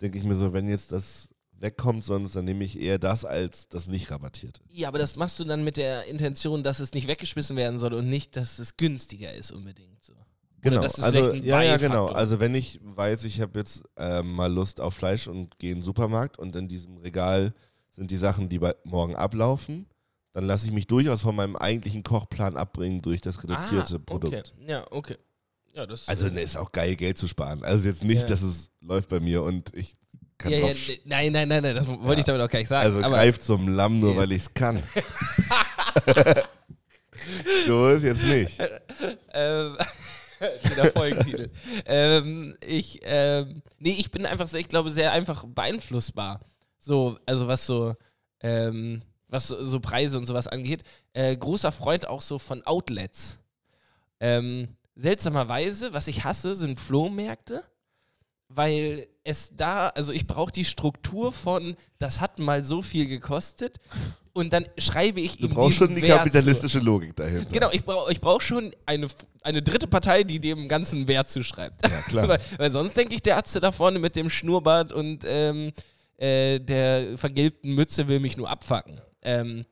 [0.01, 3.67] denke ich mir so, wenn jetzt das wegkommt, sonst dann nehme ich eher das als
[3.67, 4.61] das nicht rabattierte.
[4.69, 7.93] Ja, aber das machst du dann mit der Intention, dass es nicht weggeschmissen werden soll
[7.95, 10.03] und nicht, dass es günstiger ist unbedingt.
[10.03, 10.13] So.
[10.61, 12.07] Genau, also ja, ja, genau.
[12.07, 15.77] Also wenn ich weiß, ich habe jetzt ähm, mal Lust auf Fleisch und gehe in
[15.79, 17.53] den Supermarkt und in diesem Regal
[17.97, 19.87] sind die Sachen, die bei, morgen ablaufen,
[20.33, 24.53] dann lasse ich mich durchaus von meinem eigentlichen Kochplan abbringen durch das reduzierte ah, Produkt.
[24.55, 24.71] Okay.
[24.71, 25.17] Ja, okay.
[25.73, 27.63] Ja, das Also äh, ne, ist auch geil, Geld zu sparen.
[27.63, 28.27] Also jetzt nicht, Ja.
[28.27, 29.95] dass es läuft bei mir und ich
[30.37, 32.17] kann ja, ja, ne- nein, nein, nein, nein, das wollte Ja.
[32.19, 32.85] ich damit auch gar nicht sagen.
[32.85, 34.83] Also greift zum Lamm nur, weil ich es kann.
[37.67, 38.59] so ist jetzt nicht.
[39.33, 39.77] Ähm,
[40.67, 41.51] schöner Folgentitel.
[41.85, 46.39] ähm, ich, ähm, nee, ich bin einfach, sehr, ich glaube, sehr einfach beeinflussbar.
[46.79, 47.95] So, also was so,
[48.41, 50.83] ähm, was so, so Preise und sowas angeht.
[51.13, 53.39] Äh, großer Freund auch so von Outlets.
[54.19, 57.63] Ähm, seltsamerweise, was ich hasse, sind Flohmärkte,
[58.49, 63.77] weil es da, also ich brauche die Struktur von, das hat mal so viel gekostet
[64.33, 66.17] und dann schreibe ich Du ihm brauchst diesen schon die Wert zu.
[66.19, 67.49] kapitalistische Logik dahinter.
[67.51, 69.07] Genau, ich brauche ich brauch schon eine,
[69.41, 71.89] eine dritte Partei, die dem ganzen Wert zuschreibt.
[71.89, 72.27] Ja, klar.
[72.29, 75.73] weil, weil sonst denke ich, der Atze da vorne mit dem Schnurrbart und ähm,
[76.17, 78.99] äh, der vergilbten Mütze will mich nur abfacken.
[79.21, 79.65] Ähm,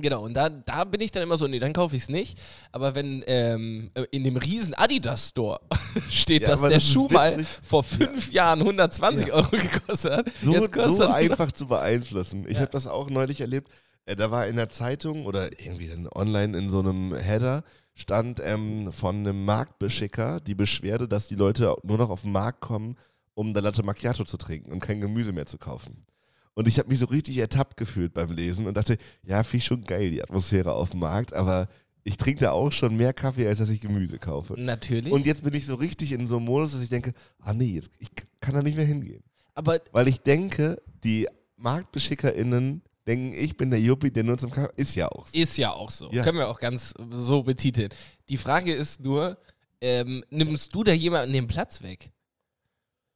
[0.00, 2.38] genau, und da, da bin ich dann immer so, nee, dann kaufe ich es nicht.
[2.72, 5.60] Aber wenn ähm, äh, in dem riesen Adidas-Store
[6.10, 9.34] steht, Ja, dass der das Schuh mal vor fünf Jahren 120 Ja.
[9.34, 12.44] Euro gekostet hat, so, so einfach zu beeinflussen.
[12.48, 12.60] Ich Ja.
[12.60, 13.68] habe das auch neulich erlebt.
[14.06, 17.62] Äh, Da war in der Zeitung oder irgendwie dann online in so einem Header
[17.94, 22.60] stand ähm, von einem Marktbeschicker die Beschwerde, dass die Leute nur noch auf den Markt
[22.60, 22.96] kommen,
[23.34, 26.06] um da Latte Macchiato zu trinken und kein Gemüse mehr zu kaufen.
[26.54, 29.64] Und ich habe mich so richtig ertappt gefühlt beim Lesen und dachte, ja, finde ich
[29.64, 31.68] schon geil, die Atmosphäre auf dem Markt, aber
[32.04, 34.54] ich trinke da auch schon mehr Kaffee, als dass ich Gemüse kaufe.
[34.58, 35.12] Natürlich.
[35.12, 37.74] Und jetzt bin ich so richtig in so einem Modus, dass ich denke, ah nee,
[37.74, 39.22] jetzt, ich kann da nicht mehr hingehen.
[39.54, 44.72] aber Weil ich denke, die MarktbeschickerInnen denken, ich bin der Juppie, der nur zum Kaffee.
[44.76, 45.38] Ist ja auch so.
[45.38, 46.10] Ist ja auch so.
[46.10, 46.22] Ja.
[46.22, 47.90] Können wir auch ganz so betiteln.
[48.28, 49.38] Die Frage ist nur,
[49.80, 52.10] ähm, nimmst du da jemanden den Platz weg?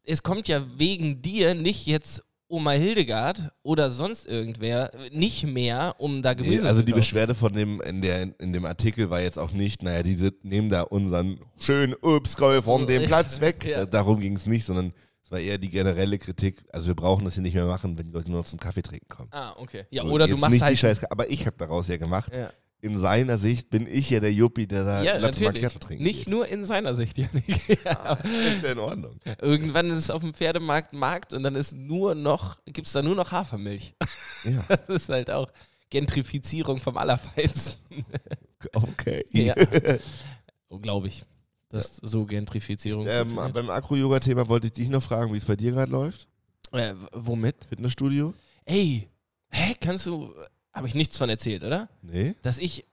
[0.05, 6.23] Es kommt ja wegen dir nicht jetzt Oma Hildegard oder sonst irgendwer nicht mehr, um
[6.23, 6.93] da Gemüse Nee, also die.
[6.93, 10.69] Beschwerde von dem, in, der, in dem Artikel war jetzt auch nicht, naja, die nehmen
[10.69, 13.65] da unseren schönen Obstkoll von dem Platz weg.
[13.69, 13.87] ja.
[13.87, 14.93] Darum ging es nicht, sondern
[15.25, 16.63] es war eher die generelle Kritik.
[16.71, 18.83] Also wir brauchen das hier nicht mehr machen, wenn die Leute nur noch zum Kaffee
[18.83, 19.31] trinken kommen.
[19.33, 19.87] Ah, okay.
[19.91, 20.73] Ja, So, oder du machst nicht halt.
[20.73, 22.31] die Scheiß, aber ich habe daraus ja gemacht.
[22.33, 22.51] ja,
[22.85, 25.43] In seiner Sicht bin ich ja der Juppie, der da ja Latte.
[25.43, 26.03] Macchiato trinkt.
[26.03, 27.67] Nicht nur in seiner Sicht, Janik.
[27.85, 29.19] ja, aber Ist ja in Ordnung.
[29.41, 33.01] irgendwann ist es auf dem Pferdemarkt Markt und dann ist nur noch, gibt es da
[33.01, 33.95] nur noch Hafermilch.
[34.45, 35.51] Ja, Das ist halt auch
[35.89, 38.05] Gentrifizierung vom Allerfeinsten.
[38.75, 39.25] okay.
[39.31, 39.55] Ja.
[40.83, 41.25] glaube ich.
[41.71, 45.73] Dass so Gentrifizierung Ähm, beim Akro-Yoga-Thema wollte ich dich noch fragen, wie es bei dir
[45.73, 46.29] gerade läuft.
[46.73, 47.65] äh, womit?
[47.67, 48.35] Fitnessstudio?
[48.67, 49.09] Ey,
[49.49, 50.35] hä, kannst du,
[50.75, 51.89] habe ich nichts von erzählt, oder?
[52.03, 52.35] Nee.
[52.43, 52.85] Dass ich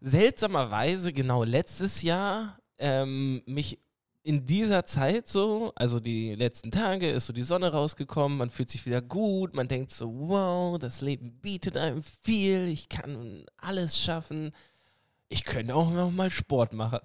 [0.00, 3.78] seltsamerweise genau letztes Jahr ähm, mich
[4.22, 8.70] in dieser Zeit so, also die letzten Tage, ist so die Sonne rausgekommen, man fühlt
[8.70, 14.00] sich wieder gut, man denkt so, wow, das Leben bietet einem viel, ich kann alles
[14.00, 14.52] schaffen.
[15.28, 17.00] Ich könnte auch noch mal Sport machen.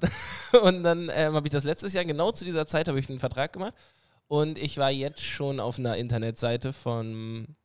[0.64, 3.20] Und dann ähm, habe ich das letztes Jahr, genau zu dieser Zeit, habe ich einen
[3.20, 3.74] Vertrag gemacht.
[4.28, 7.56] Und ich war jetzt schon auf einer Internetseite von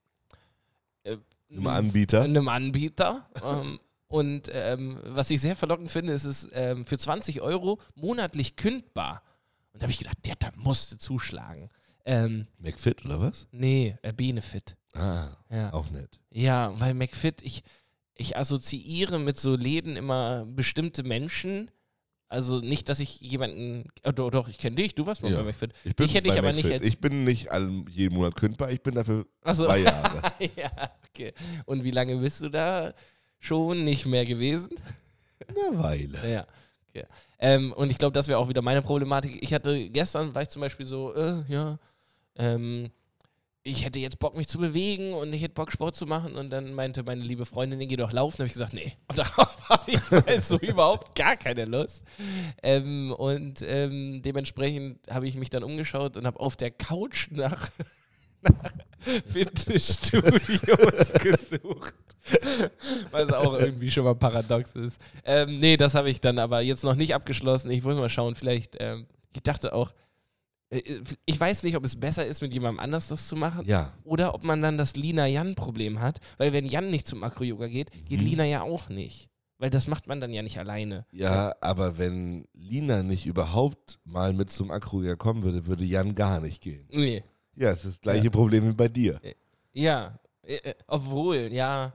[1.04, 1.18] äh,
[1.54, 2.22] Einem Anbieter?
[2.22, 3.28] Einem Anbieter.
[3.44, 8.56] ähm, und ähm, was ich sehr verlockend finde, ist es ähm, für 20 Euro monatlich
[8.56, 9.22] kündbar.
[9.72, 11.68] Und da habe ich gedacht, der da musste zuschlagen.
[12.04, 13.46] Ähm, McFit oder was?
[13.50, 14.76] nee, äh, Benefit.
[14.94, 15.72] Ah, Ja.
[15.72, 16.20] auch nett.
[16.30, 17.62] Ja, weil McFit, ich,
[18.14, 21.70] ich assoziiere mit so Läden immer bestimmte Menschen.
[22.34, 23.84] Also nicht, dass ich jemanden.
[24.04, 25.38] Oh, doch, doch, ich kenne dich, du warst mal Ja.
[25.38, 25.72] bei McFit.
[25.84, 27.48] Ich, bin Ich hätte dich aber nicht als- Ich bin nicht
[27.90, 29.66] jeden Monat kündbar, ich bin dafür Achso.
[29.66, 30.32] zwei Jahre.
[30.56, 30.72] ja,
[31.08, 31.32] okay.
[31.64, 32.92] Und wie lange bist du da
[33.38, 34.70] schon nicht mehr gewesen?
[35.46, 36.28] Eine Weile.
[36.28, 36.46] Ja.
[36.88, 37.04] Okay.
[37.38, 39.40] Ähm, und ich glaube, das wäre auch wieder meine Problematik.
[39.40, 41.78] Ich hatte gestern, war ich zum Beispiel so, äh, ja,
[42.34, 42.90] ähm,
[43.66, 46.36] ich hätte jetzt Bock, mich zu bewegen und ich hätte Bock, Sport zu machen.
[46.36, 48.36] Und dann meinte meine liebe Freundin, geh doch laufen.
[48.36, 48.92] Da habe ich gesagt, nee.
[49.08, 52.04] Und darauf habe ich also überhaupt gar keine Lust.
[52.62, 57.70] Ähm, und ähm, dementsprechend habe ich mich dann umgeschaut und habe auf der Couch nach,
[58.42, 58.72] nach
[59.32, 61.94] Fitnessstudios gesucht.
[63.12, 64.98] Was auch irgendwie schon mal paradox ist.
[65.24, 67.70] Ähm, nee, das habe ich dann aber jetzt noch nicht abgeschlossen.
[67.70, 69.94] Ich muss mal schauen, vielleicht, ähm, ich dachte auch,
[71.26, 73.66] ich weiß nicht, ob es besser ist, mit jemandem anders das zu machen.
[73.66, 73.92] Ja.
[74.04, 76.20] Oder ob man dann das Lina-Jan-Problem hat.
[76.38, 78.26] Weil wenn Jan nicht zum Akro-Yoga geht, geht Mhm.
[78.26, 79.30] Lina ja auch nicht.
[79.58, 81.06] Weil das macht man dann ja nicht alleine.
[81.12, 86.40] Ja, aber wenn Lina nicht überhaupt mal mit zum Akroja kommen würde, würde Jan gar
[86.40, 86.86] nicht gehen.
[86.90, 87.22] Nee.
[87.56, 89.20] Ja, es ist das gleiche Problem wie bei dir.
[89.72, 90.18] Ja.
[90.42, 91.92] Äh, äh, obwohl, ja.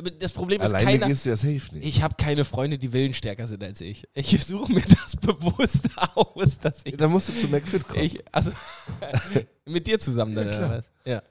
[0.00, 1.06] Aber das Problem ist, Alleine keiner.
[1.08, 1.84] gehst du ja safe nicht.
[1.84, 4.04] Ich habe keine Freunde, die willensstärker sind als ich.
[4.14, 6.96] Ich suche mir das bewusst aus, dass ich.
[6.96, 8.02] da musst du zu McFit kommen.
[8.02, 8.50] ich also,
[9.66, 10.84] mit dir zusammen dann, Ja, oder was?
[11.04, 11.22] Ja.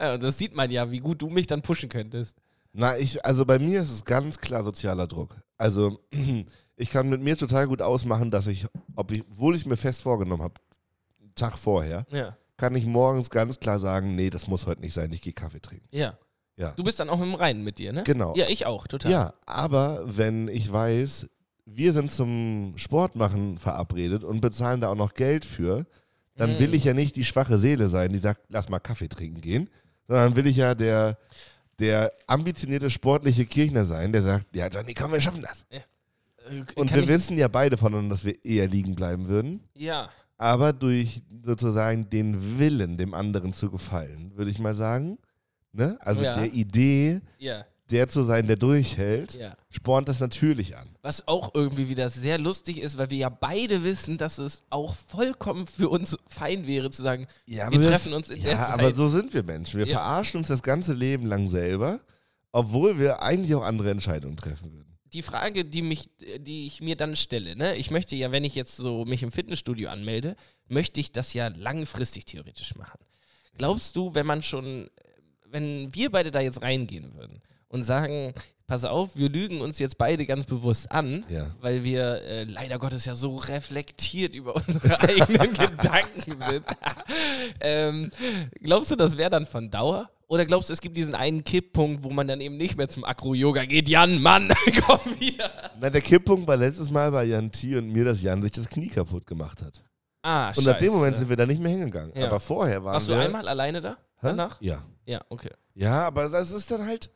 [0.00, 0.14] ja.
[0.14, 2.36] Und das sieht man ja, wie gut du mich dann pushen könntest.
[2.72, 5.34] Na, ich, also bei mir ist es ganz klar sozialer Druck.
[5.56, 5.98] Also
[6.76, 10.02] ich kann mit mir total gut ausmachen, dass ich, ob ich, obwohl ich mir fest
[10.02, 10.54] vorgenommen habe,
[11.20, 12.36] einen Tag vorher, Ja.
[12.58, 15.60] kann ich morgens ganz klar sagen, nee, das muss heute nicht sein, ich gehe Kaffee
[15.60, 15.88] trinken.
[15.90, 16.18] Ja.
[16.60, 16.72] Ja.
[16.76, 18.02] Du bist dann auch im Reinen mit dir, ne?
[18.04, 18.34] Genau.
[18.36, 19.10] Ja, ich auch, total.
[19.10, 21.26] Ja, aber wenn ich weiß,
[21.64, 25.86] wir sind zum Sport machen verabredet und bezahlen da auch noch Geld für,
[26.36, 29.40] dann will ich ja nicht die schwache Seele sein, die sagt, lass mal Kaffee trinken
[29.40, 29.70] gehen,
[30.08, 31.18] sondern will ich ja der,
[31.78, 35.64] der ambitionierte sportliche Kirchner sein, der sagt, ja Johnny, komm, wir schaffen das.
[35.70, 35.80] Äh,
[36.76, 40.08] Und wir wissen ja beide voneinander, dass wir eher liegen bleiben würden, Ja.
[40.38, 45.18] aber durch sozusagen den Willen, dem anderen zu gefallen, würde ich mal sagen,
[45.72, 45.96] ne?
[46.00, 46.34] also Ja.
[46.34, 47.64] der Idee, Ja.
[47.90, 49.56] der zu sein, der durchhält, Ja.
[49.68, 50.88] spornt das natürlich an.
[51.02, 54.94] Was auch irgendwie wieder sehr lustig ist, weil wir ja beide wissen, dass es auch
[54.94, 58.74] vollkommen für uns fein wäre zu sagen, Ja, Wir treffen uns in der Ja, Zeit.
[58.74, 59.78] aber so sind wir Menschen.
[59.78, 59.98] Wir Ja.
[59.98, 62.00] verarschen uns das ganze Leben lang selber,
[62.52, 64.86] obwohl wir eigentlich auch andere Entscheidungen treffen würden.
[65.12, 68.54] die Frage, die mich, die ich mir dann stelle, ne, ich möchte ja, wenn ich
[68.54, 70.36] jetzt so mich im Fitnessstudio anmelde,
[70.68, 73.00] möchte ich das ja langfristig theoretisch machen.
[73.58, 74.88] Glaubst du, wenn man schon,
[75.50, 78.32] wenn wir beide da jetzt reingehen würden und sagen,
[78.66, 81.46] pass auf, wir lügen uns jetzt beide ganz bewusst an, Ja.
[81.60, 86.64] weil wir äh, leider Gottes ja so reflektiert über unsere eigenen Gedanken sind.
[87.60, 88.10] ähm,
[88.62, 90.10] glaubst du, das wäre dann von Dauer?
[90.28, 93.04] Oder glaubst du, es gibt diesen einen Kipppunkt, wo man dann eben nicht mehr zum
[93.04, 93.88] Akro-Yoga geht?
[93.88, 94.48] Jan, Mann,
[94.86, 95.50] komm wieder.
[95.80, 97.76] Na, der Kipppunkt war letztes Mal bei Jan T.
[97.76, 99.82] und mir, dass Jan sich das Knie kaputt gemacht hat.
[100.22, 102.12] Ah, Und ab dem Moment sind wir da nicht mehr hingegangen.
[102.14, 102.26] Ja.
[102.26, 103.20] Aber vorher waren Warst du wir...
[103.22, 103.92] einmal alleine da?
[104.20, 104.28] Hä?
[104.28, 104.60] Danach?
[104.60, 104.84] Ja.
[105.10, 105.50] Ja, okay.
[105.74, 107.10] Ja, aber das ist dann halt...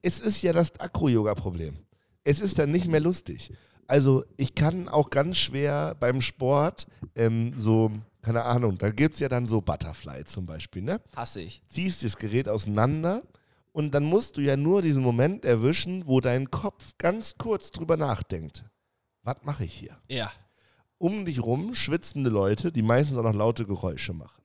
[0.00, 1.76] Es ist ja das Akro-Yoga-Problem.
[2.24, 3.52] Es ist dann nicht mehr lustig.
[3.86, 7.90] Also ich kann auch ganz schwer beim Sport ähm, so...
[8.22, 10.98] Keine Ahnung, da gibt es ja dann so Butterfly zum Beispiel, ne?
[11.14, 11.62] Hasse ich.
[11.68, 13.22] ziehst das Gerät auseinander
[13.72, 17.98] und dann musst du ja nur diesen Moment erwischen, wo dein Kopf ganz kurz drüber
[17.98, 18.64] nachdenkt.
[19.24, 19.98] Was mache ich hier?
[20.08, 20.32] Ja.
[20.96, 24.43] Um dich rum schwitzende Leute, die meistens auch noch laute Geräusche machen.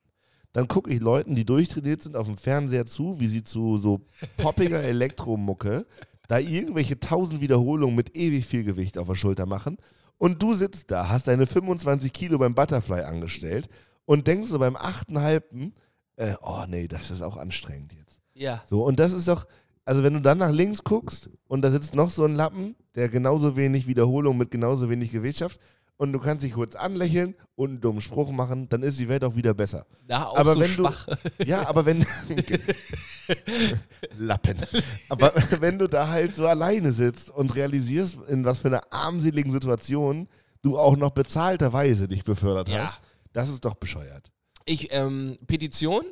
[0.54, 4.02] Dann gucke ich Leuten, die durchtrainiert sind, auf dem Fernseher zu, wie sie zu so
[4.38, 5.86] poppiger Elektromucke
[6.28, 9.78] da irgendwelche tausend Wiederholungen mit ewig viel Gewicht auf der Schulter machen.
[10.18, 13.68] Und du sitzt da, hast deine 25 Kilo beim Butterfly angestellt
[14.06, 15.74] und denkst so beim achten Halben,
[16.18, 18.20] äh, oh nee, das ist auch anstrengend jetzt.
[18.34, 18.64] Ja.
[18.68, 19.48] So, und das ist doch,
[19.86, 23.10] also wenn du dann nach links guckst und da sitzt noch so ein Lappen, der
[23.10, 25.60] genauso wenig Wiederholung mit genauso wenig Gewicht schafft
[26.00, 29.24] und du kannst dich kurz anlächeln und einen dummen Spruch machen, dann ist die Welt
[29.24, 29.86] auch wieder besser.
[30.08, 31.06] Da auch Aber so wenn schwach.
[31.06, 32.06] du, ja, aber wenn,
[34.18, 34.58] Lappen,
[35.10, 39.52] aber wenn du da halt so alleine sitzt und realisierst, in was für einer armseligen
[39.52, 40.28] Situation
[40.62, 42.84] du auch noch bezahlterweise dich befördert Ja.
[42.86, 43.00] hast,
[43.34, 44.32] das ist doch bescheuert.
[44.66, 46.04] Ich, ähm, Petition?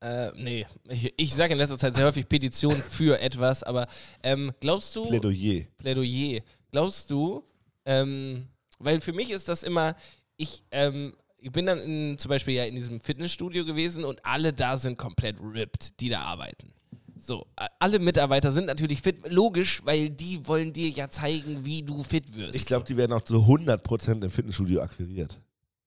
[0.00, 0.66] Äh, nee.
[0.88, 3.86] Ich, ich sage in letzter Zeit sehr häufig Petition für etwas, aber
[4.22, 5.04] ähm, glaubst du.
[5.06, 5.64] Plädoyer.
[5.78, 6.40] Plädoyer.
[6.70, 7.42] Glaubst du,
[7.86, 9.96] ähm, weil für mich ist das immer,
[10.36, 14.52] ich, ähm, ich bin dann in, zum Beispiel ja in diesem Fitnessstudio gewesen und alle
[14.52, 16.72] da sind komplett ripped, die da arbeiten.
[17.18, 17.46] So,
[17.78, 22.36] alle Mitarbeiter sind natürlich fit, logisch, weil die wollen dir ja zeigen, wie du fit
[22.36, 22.54] wirst.
[22.54, 25.40] Ich glaube, die werden auch zu 100% im Fitnessstudio akquiriert.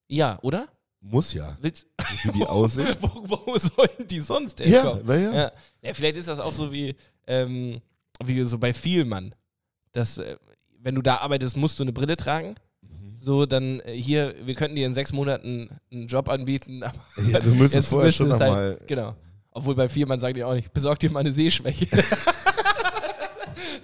[0.08, 0.68] Ja, oder?
[1.02, 1.58] Muss ja.
[1.62, 1.86] Willst,
[2.24, 2.96] Wie die aussehen.
[3.02, 5.06] wo, wo sollen die sonst ja, herkommen?
[5.06, 5.34] naja.
[5.34, 5.52] Ja.
[5.82, 6.96] ja, vielleicht ist das auch so wie,
[7.28, 7.80] ähm,
[8.24, 9.34] wie so bei Vielmann.
[9.92, 10.36] Dass, äh,
[10.82, 12.56] wenn du da arbeitest, musst du eine Brille tragen.
[12.82, 13.16] Mhm.
[13.16, 16.84] So, dann äh, hier, wir könnten dir in sechs Monaten einen Job anbieten.
[16.84, 16.98] Aber
[17.30, 18.56] Ja, du müsstest vorher müsstest schon es nochmal.
[18.56, 19.16] halt, Genau.
[19.52, 21.88] Obwohl bei Vielmann sagen die auch nicht, besorg dir mal eine Sehschwäche.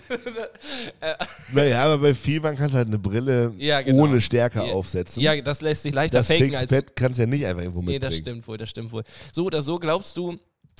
[1.53, 4.03] Naja, aber bei Vielmann kannst du halt eine Brille Ja, genau.
[4.03, 4.73] ohne Stärke Ja.
[4.73, 5.21] aufsetzen.
[5.21, 6.69] ja, das lässt sich leichter das faken als.
[6.69, 8.11] Sixpack kannst du ja nicht einfach irgendwo Nee, mitbringen.
[8.11, 9.03] das stimmt wohl, das stimmt wohl.
[9.33, 10.37] So oder so glaubst du,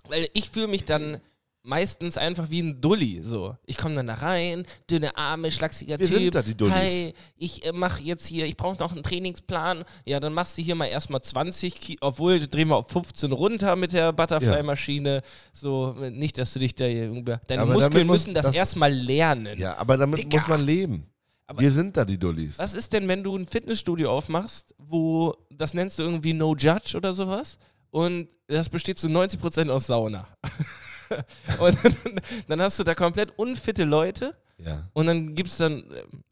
[0.08, 1.20] weil ich fühle mich dann
[1.66, 3.22] meistens einfach wie ein Dulli.
[3.24, 3.56] So.
[3.66, 6.16] Ich komme dann da rein, dünne Arme, schlagsiger Wir Typ.
[6.18, 6.76] sind da die Dullis.
[6.76, 9.84] Hi, ich äh, mache jetzt hier, ich brauche noch einen Trainingsplan.
[10.06, 13.76] Ja, dann machst du hier mal erstmal 20 Kilo, obwohl drehen wir auf 15 runter
[13.76, 15.22] mit der Butterfly-Maschine.
[15.54, 17.36] So, nicht, dass du dich da irgendwie.
[17.48, 19.58] Deine Aber Muskeln müssen das, das- erstmal lernen.
[19.60, 20.38] Ja, aber damit Digga.
[20.40, 21.08] muss man leben.
[21.48, 22.58] Aber- Wir sind da die Dullis.
[22.58, 26.96] Was ist denn, wenn du ein Fitnessstudio aufmachst, wo das nennst du irgendwie No Judge
[26.98, 27.58] oder sowas?
[27.92, 30.28] Und das besteht zu 90% aus Sauna.
[31.60, 34.90] und dann, dann hast du da komplett unfitte Leute Ja.
[34.94, 35.84] und dann gibt es dann.
[35.92, 36.24] ähm,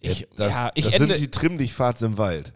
[0.00, 2.52] Ich, ja, das ja, ich das ende, sind die Trimm-dich-Fahrts im Wald.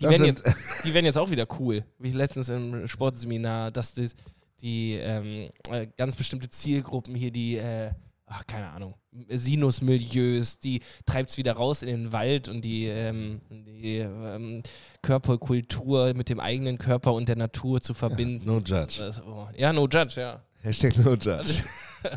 [0.00, 0.44] die, werden jetzt,
[0.84, 1.84] die werden jetzt auch wieder cool.
[1.98, 4.16] Wie letztens im Sportseminar, dass das,
[4.60, 7.92] die ähm, äh, ganz bestimmte Zielgruppen hier, die, äh,
[8.26, 8.94] ach, keine Ahnung,
[9.28, 14.62] Sinusmilieus, die treibt es wieder raus in den Wald und die, ähm, die ähm,
[15.02, 18.46] Körperkultur mit dem eigenen Körper und der Natur zu verbinden.
[18.46, 18.96] no judge.
[19.00, 20.42] Das, oh, ja, no judge, ja.
[20.62, 21.62] Hashtag no judge.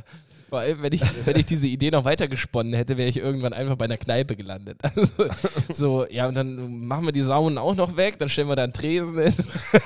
[0.50, 3.52] Vor allem, wenn ich, wenn ich diese Idee noch weiter gesponnen hätte, wäre ich irgendwann
[3.52, 4.80] einfach bei einer Kneipe gelandet.
[4.84, 5.26] Also,
[5.74, 8.64] so, ja, und dann machen wir die Saunen auch noch weg, dann stellen wir da
[8.64, 9.34] einen Tresen hin,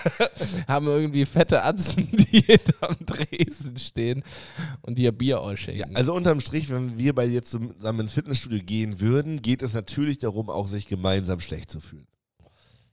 [0.67, 4.21] haben irgendwie fette Atzen, die hinterm Tresen stehen
[4.81, 5.95] und dir Bier Ja, ausschenken.
[5.95, 10.17] also unterm Strich, wenn wir beide jetzt zusammen ins Fitnessstudio gehen würden, geht es natürlich
[10.17, 12.05] darum, auch sich gemeinsam schlecht zu fühlen.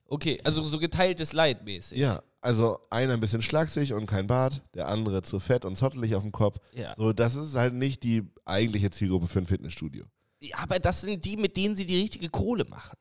[0.08, 1.98] Okay, also so geteiltes Leid mäßig.
[1.98, 6.14] Ja, also einer ein bisschen schlagsig und kein Bart, der andere zu fett und zottelig
[6.14, 6.58] auf dem Kopf.
[6.72, 6.94] Ja.
[6.96, 10.04] So, das ist halt nicht die eigentliche Zielgruppe für ein Fitnessstudio.
[10.40, 12.96] Ja, Aber das sind die, mit denen sie die richtige Kohle machen.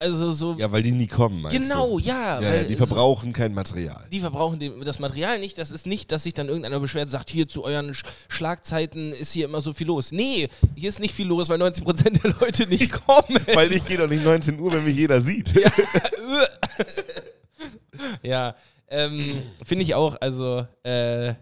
[0.00, 0.54] Also so.
[0.58, 2.00] Ja, weil die nie kommen, meinst genau, du?
[2.00, 2.40] ja.
[2.40, 4.06] Ja, ja, die so- verbrauchen kein Material.
[4.12, 5.56] Die verbrauchen die, das Material nicht.
[5.56, 9.12] Das ist nicht, dass sich dann irgendeiner beschwert und sagt, hier zu euren Sch Schlagzeiten
[9.12, 10.10] ist hier immer so viel los.
[10.12, 13.38] Nee, hier ist nicht viel los, weil 90% der Leute nicht kommen.
[13.54, 15.54] Weil ich gehe doch nicht 19 Uhr, wenn mich jeder sieht.
[18.22, 18.54] ja,
[18.88, 20.16] ähm, finde ich auch.
[20.20, 21.34] Also, äh,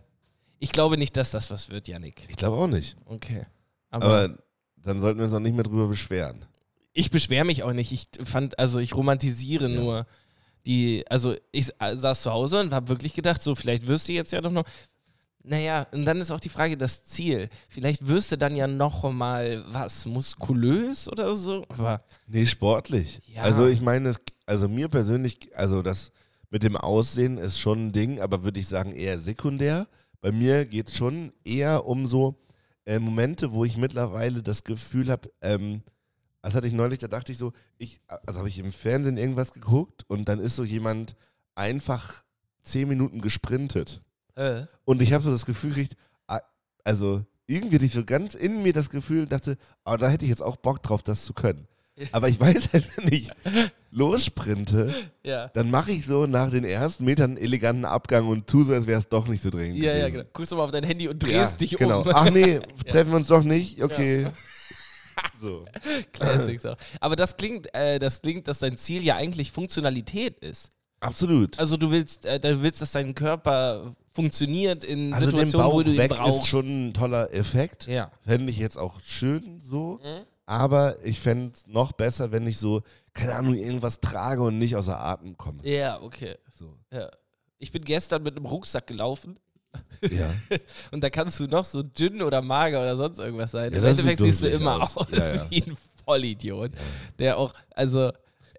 [0.59, 2.23] ich glaube nicht, dass das was wird, Yannick.
[2.29, 2.97] Ich glaube auch nicht.
[3.07, 3.47] Okay.
[3.91, 4.39] Aber, Aber
[4.77, 6.45] dann sollten wir uns auch nicht mehr drüber beschweren.
[6.93, 7.93] Ich beschwere mich auch nicht.
[7.93, 9.81] Ich fand, also ich romantisiere Ja.
[9.81, 10.07] nur
[10.67, 14.13] die, also ich sa- saß zu Hause und habe wirklich gedacht, so vielleicht wirst du
[14.13, 14.65] jetzt ja doch noch.
[15.45, 17.49] Naja, und dann ist auch die Frage, das Ziel.
[17.69, 21.65] Vielleicht wirst du dann ja noch mal was, muskulös oder so.
[21.69, 23.21] Aber Nee, sportlich.
[23.27, 23.43] Ja.
[23.43, 26.13] Also ich meine, es, also mir persönlich, also das
[26.51, 29.89] mit dem Aussehen ist schon ein Ding, aber würde ich sagen eher sekundär.
[30.21, 32.37] Bei mir geht es schon eher um so
[32.85, 35.83] äh, Momente, wo ich mittlerweile das Gefühl habe, ähm,
[36.43, 39.53] das hatte ich neulich, da dachte ich so, ich, also habe ich im Fernsehen irgendwas
[39.53, 41.15] geguckt und dann ist so jemand
[41.55, 42.25] einfach
[42.63, 44.01] zehn Minuten gesprintet.
[44.35, 46.41] äh, Und ich habe so das Gefühl gekriegt, ah,
[46.85, 50.25] also irgendwie hatte ich so ganz in mir das Gefühl und dachte, aber da hätte
[50.25, 51.67] ich jetzt auch Bock drauf, das zu können.
[52.11, 53.31] Aber ich weiß halt, wenn ich
[53.91, 55.49] lossprinte, ja.
[55.49, 58.87] dann mache ich so nach den ersten Metern einen eleganten Abgang und tu so, als
[58.87, 59.79] wäre es doch nicht so dringend.
[59.79, 60.13] Ja, ja, gewesen.
[60.19, 60.29] genau.
[60.33, 62.01] Guckst du mal auf dein Handy und Ja, drehst dich genau.
[62.03, 62.09] um.
[62.13, 63.83] Ach nee, treffen wir uns doch nicht?
[63.83, 64.27] Okay.
[65.41, 65.65] So.
[66.13, 66.77] Classics auch.
[67.01, 70.71] Aber das klingt, äh, das klingt, dass dein Ziel ja eigentlich Funktionalität ist.
[71.01, 71.59] Absolut.
[71.59, 75.91] Also du willst, äh, du willst, dass dein Körper funktioniert in Also Situationen, wo du
[75.91, 76.43] ihn weg brauchst.
[76.45, 77.89] ist schon ein toller Effekt.
[77.89, 78.13] ja.
[78.25, 79.99] Fände ich jetzt auch schön so.
[80.03, 80.27] Mhm.
[80.47, 82.83] Aber ich fände es noch besser, wenn ich so,
[83.15, 85.59] keine Ahnung, irgendwas trage und nicht außer Atem komme.
[85.69, 86.37] Ja, okay.
[86.53, 86.77] So.
[86.93, 87.11] Ja.
[87.59, 89.39] Ich bin gestern mit einem Rucksack gelaufen
[90.11, 90.35] Ja.
[90.91, 93.73] und da kannst du noch so dünn oder mager oder sonst irgendwas sein.
[93.73, 94.97] Ja, Im Endeffekt siehst du immer aus.
[94.97, 95.47] aus, Ja, ja.
[95.51, 96.73] wie ein Vollidiot.
[97.19, 98.11] Der auch, also,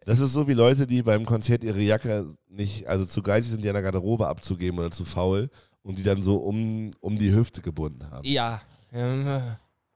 [0.05, 3.63] Das ist so wie Leute, die beim Konzert ihre Jacke nicht, also zu geizig sind,
[3.63, 5.49] die an der Garderobe abzugeben oder zu faul
[5.81, 8.25] und die dann so um, um die Hüfte gebunden haben.
[8.25, 8.61] ja.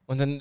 [0.06, 0.40] Und dann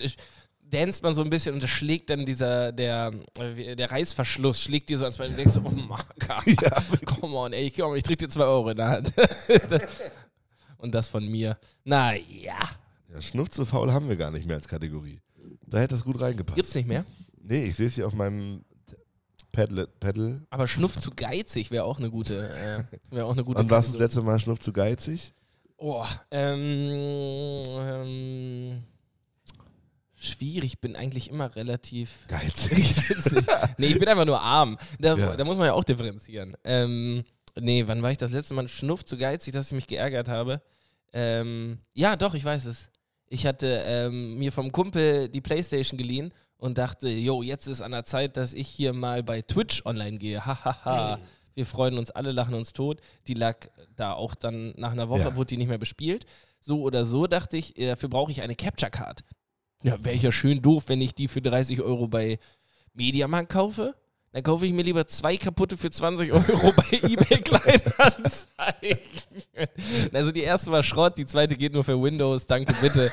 [0.70, 4.97] danst man so ein bisschen und das schlägt dann dieser, der, der Reißverschluss schlägt dir
[4.97, 8.18] so ans Bein und denkst so, oh Marker, Ja, come on, ey, komm, ich drück
[8.18, 9.14] dir zwei Euro in der Hand.
[10.78, 11.57] und das von mir.
[11.84, 12.21] Naja,
[13.11, 15.21] ja, Schnuff zu faul haben wir gar nicht mehr als Kategorie.
[15.65, 16.55] Da hätte das gut reingepasst.
[16.55, 17.05] gibt's nicht mehr.
[17.41, 18.63] Nee, ich sehe es hier auf meinem
[19.51, 19.88] Pedal.
[19.99, 20.41] Pedal.
[20.49, 22.84] Aber Schnuff zu geizig wäre auch eine gute, äh,
[23.15, 25.34] wäre auch eine gute Wann war das letzte Mal Schnuff zu geizig?
[25.78, 28.84] Oh, ähm, ähm,
[30.15, 30.73] schwierig.
[30.73, 32.25] Ich bin eigentlich immer relativ.
[32.28, 32.95] Geizig.
[33.78, 34.78] Nee, ich bin einfach nur arm.
[34.99, 35.36] Da, Ja.
[35.36, 36.57] da muss man ja auch differenzieren.
[36.63, 37.23] Ähm,
[37.60, 40.62] nee, wann war ich das letzte Mal schnuff zu geizig, dass ich mich geärgert habe?
[41.14, 42.89] Ähm, ja, doch, ich weiß es.
[43.30, 47.91] Ich hatte ähm, mir vom Kumpel die Playstation geliehen und dachte, jo, jetzt ist an
[47.91, 50.45] der Zeit, dass ich hier mal bei Twitch online gehe.
[50.45, 51.20] Hahaha.
[51.53, 52.99] Wir freuen uns alle, lachen uns tot.
[53.28, 55.36] Die lag da auch dann nach einer Woche, Ja.
[55.36, 56.26] wurde die nicht mehr bespielt.
[56.60, 59.24] So oder so dachte ich, äh, dafür brauche ich eine Capture Card.
[59.84, 62.39] Ja, wäre ich ja schön doof, wenn ich die für 30 Euro bei
[62.93, 63.95] Mediamarkt kaufe.
[64.38, 69.00] Dann kaufe ich mir lieber zwei kaputte für 20 Euro bei eBay Kleinanzeigen.
[70.14, 73.12] Also die erste war Schrott, die zweite geht nur für Windows, danke bitte.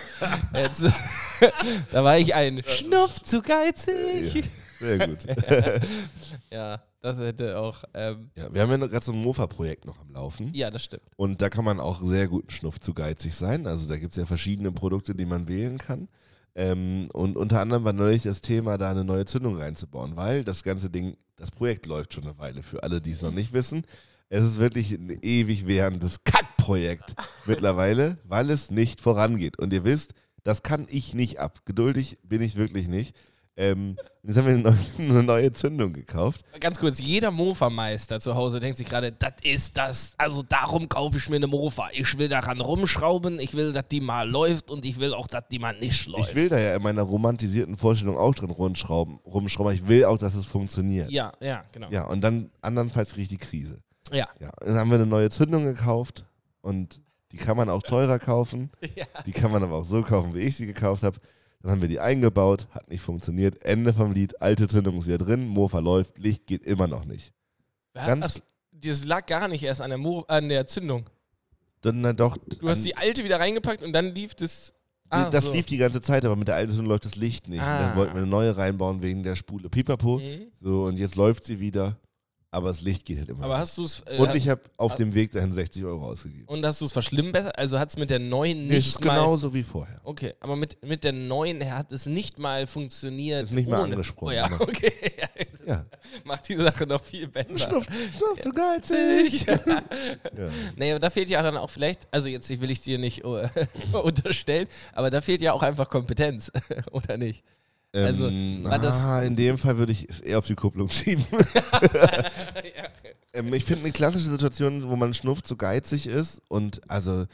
[0.55, 0.83] Jetzt,
[1.93, 4.51] da war ich ein Schnuff zu geizig.
[4.79, 5.25] Sehr gut.
[6.53, 10.13] Ja, das hätte auch, ähm, Ja, wir haben ja gerade so ein Mofa-Projekt noch am
[10.13, 10.53] Laufen.
[10.53, 11.05] ja, das stimmt.
[11.17, 13.67] Und da kann man auch sehr guten Schnuff zu geizig sein.
[13.67, 16.07] Also da gibt es ja verschiedene Produkte, die man wählen kann.
[16.55, 20.63] Ähm, und unter anderem war neulich das Thema, da eine neue Zündung reinzubauen, weil das
[20.63, 23.85] ganze Ding, das Projekt läuft schon eine Weile für alle, die es noch nicht wissen.
[24.29, 27.15] Es ist wirklich ein ewig währendes Kackprojekt
[27.47, 29.59] mittlerweile, weil es nicht vorangeht.
[29.59, 31.61] Und ihr wisst, das kann ich nicht ab.
[31.65, 33.17] Geduldig bin ich wirklich nicht.
[33.57, 36.41] Ähm, jetzt haben wir eine neue, eine neue Zündung gekauft.
[36.59, 41.19] Ganz kurz, jeder Mofa-Meister zu Hause denkt sich gerade, das ist das, also darum kaufe
[41.19, 41.89] ich mir eine Mofa.
[41.93, 45.45] Ich will daran rumschrauben, ich will, dass die mal läuft und ich will auch, dass
[45.51, 46.31] die mal nicht läuft.
[46.31, 49.75] Ich will da ja in meiner romantisierten Vorstellung auch drin rumschrauben, rumschrauben.
[49.75, 51.11] Ich will auch, dass es funktioniert.
[51.13, 51.91] Ja, ja, genau.
[51.91, 53.81] Ja, und dann andernfalls kriege ich die Krise.
[54.13, 54.29] Ja.
[54.41, 56.27] Ja, dann haben wir eine neue Zündung gekauft
[56.61, 57.01] und
[57.31, 58.71] die kann man auch teurer kaufen.
[58.95, 59.07] Ja.
[59.27, 61.19] Die kann man aber auch so kaufen, wie ich sie gekauft habe.
[61.65, 63.63] Dann haben wir die eingebaut, hat nicht funktioniert.
[63.65, 67.33] Ende vom Lied, alte Zündung ist wieder drin, Mofa läuft, Licht geht immer noch nicht.
[67.95, 68.43] Ganz- Ach,
[68.73, 71.09] das lag gar nicht erst an der, Mo an der Zündung.
[71.81, 72.37] Dann na doch.
[72.37, 74.75] Du hast die alte wieder reingepackt und dann lief das.
[75.09, 75.53] Ah, das so.
[75.53, 77.61] lief die ganze Zeit, aber mit der alten Zündung läuft das Licht nicht.
[77.61, 77.79] Und Ah.
[77.89, 80.19] dann wollten wir eine neue reinbauen wegen der Spule Pipapo.
[80.19, 80.49] Mhm.
[80.61, 81.97] So, und jetzt läuft sie wieder,
[82.55, 84.01] aber das Licht geht halt immer Aber hast du es.
[84.07, 86.45] Äh, Und ich habe auf hast- dem Weg dahin 60 Euro ausgegeben.
[86.47, 87.57] und hast du es verschlimmbessert?
[87.59, 89.15] Also hat es mit der neuen nicht ist mal.
[89.17, 90.01] genauso wie vorher.
[90.05, 93.51] Okay, aber mit, mit der neuen hat es nicht mal funktioniert.
[93.51, 93.93] Ist nicht mal ohne.
[93.93, 94.93] angesprochen, Oh ja, okay.
[95.67, 95.87] Ja.
[96.25, 97.57] Macht die Sache noch viel besser.
[97.57, 97.87] Schnuff,
[98.17, 99.47] schnuff zu geizig.
[99.47, 99.59] ja.
[100.77, 103.49] Nee, aber da fehlt ja dann auch vielleicht, also jetzt will ich dir nicht äh,
[103.93, 106.53] unterstellen, aber da fehlt ja auch einfach Kompetenz,
[106.93, 107.43] oder nicht?
[107.95, 111.25] Also, ähm, das- ah, in dem Fall würde ich es eher auf die Kupplung schieben.
[113.33, 117.27] ähm, ich finde eine klassische Situation, wo man Schnuff zu geizig ist und also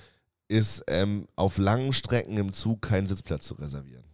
[0.49, 4.05] ist ähm, auf langen Strecken im Zug keinen Sitzplatz zu reservieren.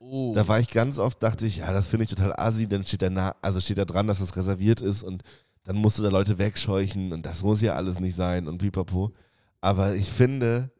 [0.00, 0.32] Oh.
[0.34, 3.02] Da war ich ganz oft, dachte ich, ja, das finde ich total assi, dann steht
[3.02, 5.22] da, na, also steht da dran, dass das reserviert ist und
[5.64, 9.12] dann musst du da Leute wegscheuchen und das muss ja alles nicht sein und pipapo.
[9.60, 10.70] Aber ich finde,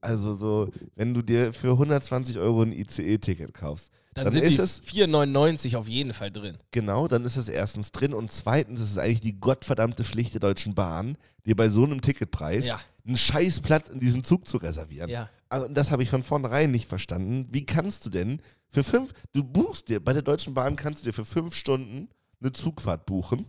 [0.00, 4.58] also so, wenn du dir für 120 Euro ein ICE-Ticket kaufst, dann, dann sind ist
[4.58, 6.58] die es- 4,99 auf jeden Fall drin.
[6.72, 10.40] genau, dann ist es erstens drin und zweitens ist es eigentlich die gottverdammte Pflicht der
[10.40, 12.80] Deutschen Bahn, dir bei so einem Ticketpreis Ja.
[13.06, 15.08] einen scheiß Platz in diesem Zug zu reservieren.
[15.10, 15.30] Ja.
[15.48, 17.46] Also, und das habe ich von vornherein nicht verstanden.
[17.50, 21.08] Wie kannst du denn für fünf, du buchst dir, bei der Deutschen Bahn kannst du
[21.08, 22.08] dir für fünf Stunden
[22.40, 23.46] eine Zugfahrt buchen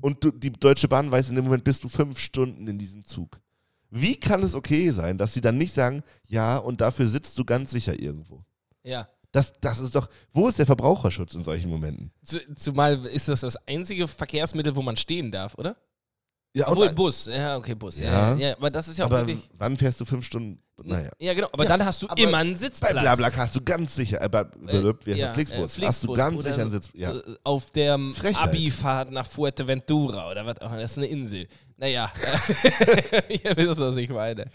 [0.00, 3.04] und du, die Deutsche Bahn weiß in dem Moment, bist du fünf Stunden in diesem
[3.04, 3.40] Zug.
[3.90, 7.44] Wie kann es okay sein, dass sie dann nicht sagen, ja, und dafür sitzt du
[7.44, 8.44] ganz sicher irgendwo?
[8.82, 9.08] Ja.
[9.34, 12.12] Das, das ist doch, wo ist der Verbraucherschutz in solchen Momenten?
[12.22, 15.76] Zu, zumal ist das das einzige Verkehrsmittel, wo man stehen darf, oder?
[16.52, 17.26] Ja, Obwohl, Bus.
[17.26, 17.98] Ja, okay, Bus.
[17.98, 18.04] Ja.
[18.04, 18.34] Ja.
[18.36, 19.50] Ja, ja, aber das ist ja auch aber wirklich.
[19.58, 20.62] wann fährst du fünf Stunden?
[20.82, 21.10] Naja.
[21.20, 21.48] Ja, genau.
[21.52, 22.92] Aber Ja, dann hast du immer einen Bei Sitzplatz.
[23.00, 25.34] Blablacar hast du ganz sicher, äh, bei, Äh, ja, der?
[25.34, 26.78] Flixbus, äh, hast du ganz sicher einen so.
[26.78, 26.90] Sitz.
[26.94, 27.14] Ja.
[27.16, 27.94] Äh, Auf der.
[27.94, 30.80] Abifahrt nach Fuerteventura oder was auch immer.
[30.80, 31.46] Das ist eine Insel.
[31.76, 32.12] Naja,
[33.28, 34.46] ihr wisst, was ich meine.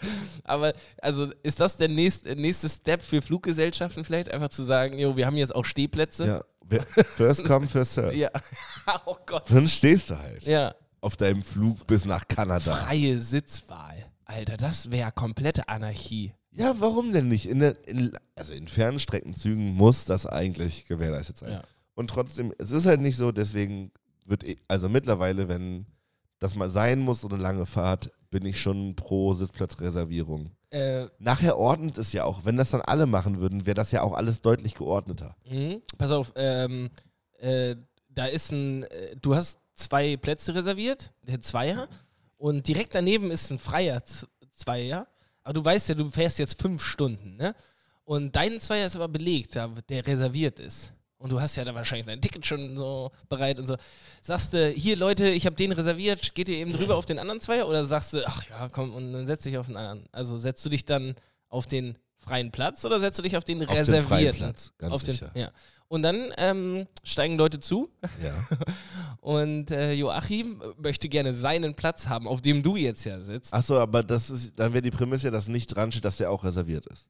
[0.44, 4.30] Aber also ist das der nächste, nächste Step für Fluggesellschaften vielleicht?
[4.30, 6.42] Einfach zu sagen, jo, wir haben jetzt auch Stehplätze?
[6.70, 6.82] Ja,
[7.16, 8.14] first come, first serve.
[8.14, 8.30] Ja.
[9.06, 9.44] oh Gott.
[9.50, 10.74] Dann stehst du halt Ja.
[11.00, 12.74] auf deinem Flug bis nach Kanada.
[12.74, 14.06] Freie Sitzwahl.
[14.30, 16.32] Alter, das wäre komplette Anarchie.
[16.52, 17.46] Ja, warum denn nicht?
[17.46, 21.52] In der, in, also in Fernstreckenzügen muss das eigentlich gewährleistet sein.
[21.52, 21.62] Ja.
[21.94, 23.92] Und trotzdem, es ist halt nicht so, deswegen
[24.24, 25.86] wird, eh- also mittlerweile, wenn
[26.38, 30.50] das mal sein muss, so eine lange Fahrt, bin ich schon pro Sitzplatzreservierung.
[30.70, 34.02] Äh, Nachher ordnet es ja auch, wenn das dann alle machen würden, wäre das ja
[34.02, 35.36] auch alles deutlich geordneter.
[35.48, 35.82] Mhm.
[35.98, 36.90] Pass auf, ähm,
[37.38, 37.74] äh,
[38.08, 41.88] da ist ein, äh, du hast zwei Plätze reserviert, der Zweier,
[42.40, 44.02] und direkt daneben ist ein freier
[44.54, 45.06] Zweier.
[45.42, 47.54] Aber du weißt ja, du fährst jetzt fünf Stunden, ne?
[48.04, 50.92] Und dein Zweier ist aber belegt, der reserviert ist.
[51.18, 53.76] Und du hast ja da wahrscheinlich dein Ticket schon so bereit und so.
[54.22, 57.42] Sagst du, hier Leute, ich habe den reserviert, geht ihr eben drüber auf den anderen
[57.42, 57.68] Zweier?
[57.68, 60.06] Oder sagst du, ach ja, komm, und dann setz dich auf den anderen?
[60.12, 61.14] Also setzt du dich dann
[61.48, 64.08] auf den freien Platz oder setzt du dich auf den Auf den reservierten?
[64.08, 65.30] freien Platz, ganz auf den, sicher.
[65.34, 65.50] Ja.
[65.92, 67.90] Und dann ähm, steigen Leute zu
[68.22, 68.32] Ja.
[69.20, 73.52] und äh, Joachim möchte gerne seinen Platz haben, auf dem du jetzt ja sitzt.
[73.52, 76.30] Achso, aber das ist, dann wäre die Prämisse ja, dass nicht dran steht, dass der
[76.30, 77.08] auch reserviert ist.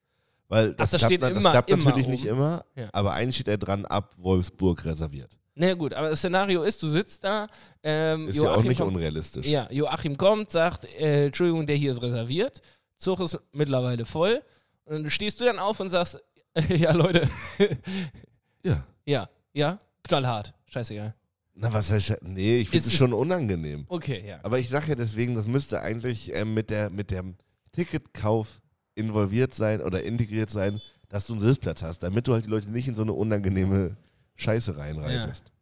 [0.48, 2.10] Weil das, das klappt, steht na- das immer- klappt immer natürlich oben.
[2.14, 2.88] nicht immer, Ja.
[2.92, 5.36] aber eigentlich steht er dran, ab Wolfsburg reserviert.
[5.54, 7.48] Na gut, aber das Szenario ist, du sitzt da,
[7.82, 9.46] ähm, Ist ja auch Joachim nicht kommt, unrealistisch.
[9.46, 12.62] Ja, Joachim kommt, sagt, äh, Entschuldigung, der hier ist reserviert.
[12.96, 14.40] Zug ist mittlerweile voll.
[14.86, 16.18] Und dann stehst du dann auf und sagst,
[16.70, 17.28] ja Leute,
[18.64, 18.84] Ja.
[19.06, 21.14] ja, ja, knallhart, scheißegal.
[21.54, 23.84] Na, was heißt, nee, ich finde Es schon unangenehm.
[23.88, 24.40] Okay, ja.
[24.42, 27.36] Aber ich sage ja deswegen, das müsste eigentlich ähm, mit, der, mit dem
[27.72, 28.60] Ticketkauf
[28.94, 32.70] involviert sein oder integriert sein, dass du einen Sitzplatz hast, damit du halt die Leute
[32.70, 33.96] nicht in so eine unangenehme
[34.36, 35.52] Scheiße reinreitest.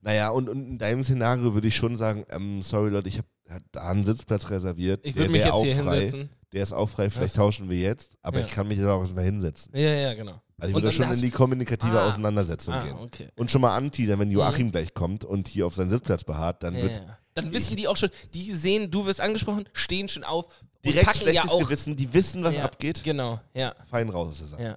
[0.00, 3.28] Naja, und, und in deinem Szenario würde ich schon sagen, ähm, sorry Leute, ich habe
[3.72, 5.00] da einen Sitzplatz reserviert.
[5.04, 6.00] Ich der würde mich jetzt auch hier frei.
[6.00, 6.30] hinsetzen.
[6.52, 7.42] Der ist auch frei, vielleicht Was?
[7.44, 8.46] tauschen wir jetzt, aber Ja.
[8.46, 9.72] ich kann mich da auch erstmal hinsetzen.
[9.74, 10.40] Ja, ja, genau.
[10.58, 12.08] Also ich würde schon in die kommunikative Ah.
[12.08, 12.96] Auseinandersetzung Ah, gehen.
[13.00, 13.28] okay.
[13.36, 16.74] Und schon mal anteasern, wenn Joachim gleich kommt und hier auf seinen Sitzplatz beharrt, dann
[16.74, 17.18] Ja, wird ja.
[17.34, 20.46] Dann wissen die auch schon, die sehen, du wirst angesprochen, stehen schon auf
[20.84, 21.60] direkt packen schlechtes ja auch.
[21.60, 23.04] Gewissen, die wissen, was ja, abgeht.
[23.04, 24.62] Genau, ja, Fein raus ist Sache.
[24.62, 24.76] ja.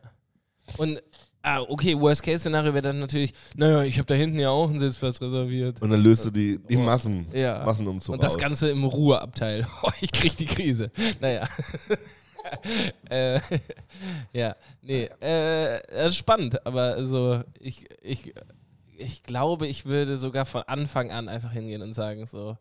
[0.77, 1.01] Und,
[1.41, 5.19] ah, okay, Worst-Case-Szenario wäre dann natürlich, naja, ich habe da hinten ja auch einen Sitzplatz
[5.19, 5.81] reserviert.
[5.81, 6.81] Und dann löst du die, die Oh.
[6.81, 7.65] Massen, Ja.
[7.65, 8.37] Massenumzug Und das.
[8.37, 9.67] Ganze im Ruheabteil.
[9.81, 10.91] Oh, ich krieg die Krise.
[11.19, 11.47] Naja.
[13.09, 13.39] äh,
[14.33, 18.33] ja, nee, äh, ist spannend, aber so, ich, ich,
[18.97, 22.57] ich glaube, ich würde sogar von Anfang an einfach hingehen und sagen so,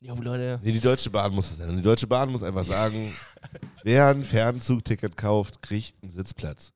[0.00, 1.68] jo Leute, Nee, die Deutsche Bahn muss es sein.
[1.68, 3.12] Und die Deutsche Bahn muss einfach sagen,
[3.82, 6.72] wer ein Fernzugticket kauft, kriegt einen Sitzplatz.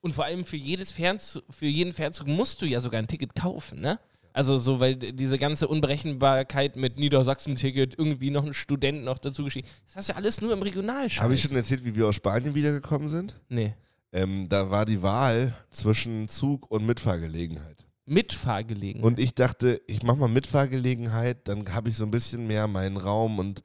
[0.00, 3.34] und vor allem für jedes Fernzug, für jeden Fernzug musst du ja sogar ein Ticket
[3.34, 3.98] kaufen, ne?
[4.32, 9.68] Also so, weil diese ganze Unberechenbarkeit mit Niedersachsen-Ticket, irgendwie noch ein Student noch dazu geschrieben,
[9.86, 11.22] das hast du ja alles nur im Regionalscheiß.
[11.22, 13.38] Habe ich schon erzählt, wie wir aus Spanien wiedergekommen sind?
[13.48, 13.74] Nee.
[14.12, 17.86] Ähm, da war die Wahl zwischen Zug und Mitfahrgelegenheit.
[18.06, 19.04] Mitfahrgelegenheit.
[19.04, 22.96] Und ich dachte, ich mache mal Mitfahrgelegenheit, dann habe ich so ein bisschen mehr meinen
[22.96, 23.62] Raum und,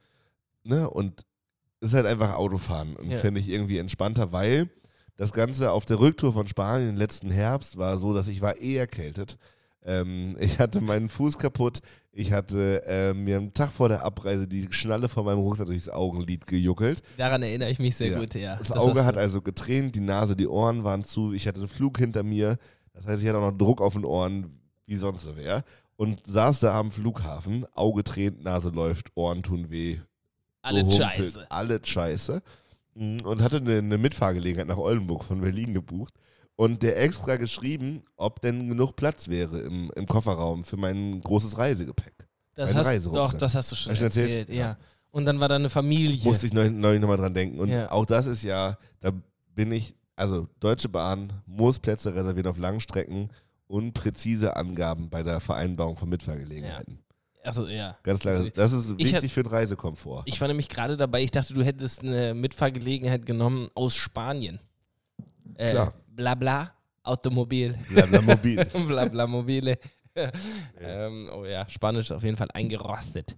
[0.64, 1.24] ne, und
[1.80, 2.96] ist halt einfach Autofahren.
[2.96, 3.18] Und Ja.
[3.18, 4.68] finde ich irgendwie entspannter, weil
[5.16, 8.76] das Ganze auf der Rücktour von Spanien letzten Herbst war so, dass ich war eh
[8.76, 9.38] erkältet.
[9.84, 11.80] Ähm, ich hatte meinen Fuß kaputt.
[12.12, 15.88] Ich hatte äh, mir am Tag vor der Abreise die Schnalle von meinem Rucksack durchs
[15.88, 17.02] Augenlid gejuckelt.
[17.16, 18.18] Daran erinnere ich mich sehr Ja.
[18.18, 18.56] gut, ja.
[18.56, 21.32] Das, Das Auge hat also getränt, die Nase, die Ohren waren zu.
[21.32, 22.56] Ich hatte einen Flug hinter mir.
[22.92, 25.62] Das heißt, ich hatte auch noch Druck auf den Ohren, wie sonst so wäre.
[25.96, 29.98] Und saß da am Flughafen, Auge tränt, Nase läuft, Ohren tun weh.
[30.62, 31.50] alle gehumpelt, Scheiße.
[31.50, 32.42] Alle Scheiße.
[32.94, 36.14] Mhm, Und hatte eine, eine Mitfahrgelegenheit nach Oldenburg von Berlin gebucht.
[36.60, 41.56] Und der extra geschrieben, ob denn genug Platz wäre im, im Kofferraum für mein großes
[41.56, 42.26] Reisegepäck.
[42.54, 44.30] Das ein hast, doch, das hast du schon Hast erzählt.
[44.30, 44.48] erzählt?
[44.50, 44.54] Ja.
[44.70, 44.78] Ja.
[45.12, 46.18] Und dann war da eine Familie.
[46.24, 47.60] Musste ich neulich, neulich nochmal dran denken.
[47.60, 47.92] Und Ja.
[47.92, 49.12] auch das ist ja, da
[49.54, 53.30] bin ich, also Deutsche Bahn muss Plätze reservieren auf Langstrecken
[53.68, 56.98] und präzise Angaben bei der Vereinbarung von Mitfahrgelegenheiten.
[57.44, 57.96] Also ja.
[58.02, 60.24] Ganz klar, Also, das ist ich wichtig für den Reisekomfort.
[60.26, 64.58] Ich war nämlich gerade dabei, ich dachte, du hättest eine Mitfahrgelegenheit genommen aus Spanien.
[65.54, 65.94] Äh, Klar.
[66.18, 66.72] Bla bla,
[67.04, 67.78] Automobil.
[67.88, 68.64] Blabla mobil.
[68.88, 69.78] bla bla mobile.
[70.80, 73.36] ähm, oh ja, Spanisch ist auf jeden Fall eingerostet.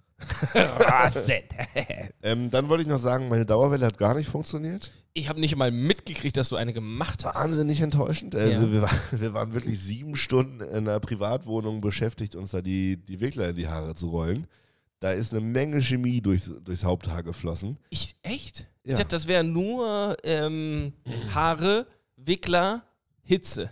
[0.54, 1.44] Rostet.
[2.22, 4.92] ähm, dann wollte ich noch sagen, meine Dauerwelle hat gar nicht funktioniert.
[5.12, 7.34] ich habe nicht mal mitgekriegt, dass du eine gemacht hast.
[7.34, 8.34] Wahnsinnig enttäuschend.
[8.34, 8.72] Also Ja.
[8.72, 13.20] wir, waren, wir waren wirklich sieben Stunden in einer Privatwohnung beschäftigt, uns da die, die
[13.20, 14.46] Wickler in die Haare zu rollen.
[15.00, 17.76] Da ist eine Menge Chemie durchs, durchs Haupthaar geflossen.
[17.90, 18.66] Ich, echt?
[18.84, 18.92] Ja.
[18.92, 20.94] Ich dachte, das wäre nur ähm,
[21.34, 21.86] Haare,
[22.24, 22.82] Wickler,
[23.22, 23.70] Hitze.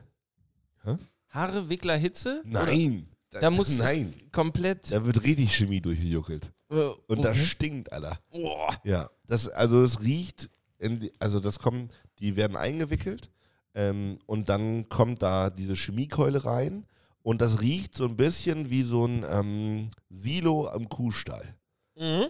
[0.85, 0.97] Hä?
[1.29, 2.43] Haare, Wickler, Hitze?
[2.45, 3.09] Nein.
[3.31, 4.15] Da muss es- Nein.
[4.33, 4.91] komplett.
[4.91, 6.53] Da wird richtig Chemie durchgejuckelt.
[6.71, 6.75] äh,
[7.07, 7.47] Und das okay.
[7.47, 8.19] stinkt, Alter.
[8.31, 8.81] Boah.
[8.85, 9.11] Ja.
[9.27, 11.91] Das, also es riecht, in die, also das kommen,
[12.21, 13.31] die werden eingewickelt
[13.75, 16.87] ähm, und dann kommt da diese Chemiekeule rein
[17.23, 21.55] und das riecht so ein bisschen wie so ein ähm, Silo am Kuhstall.
[21.97, 22.27] Mhm.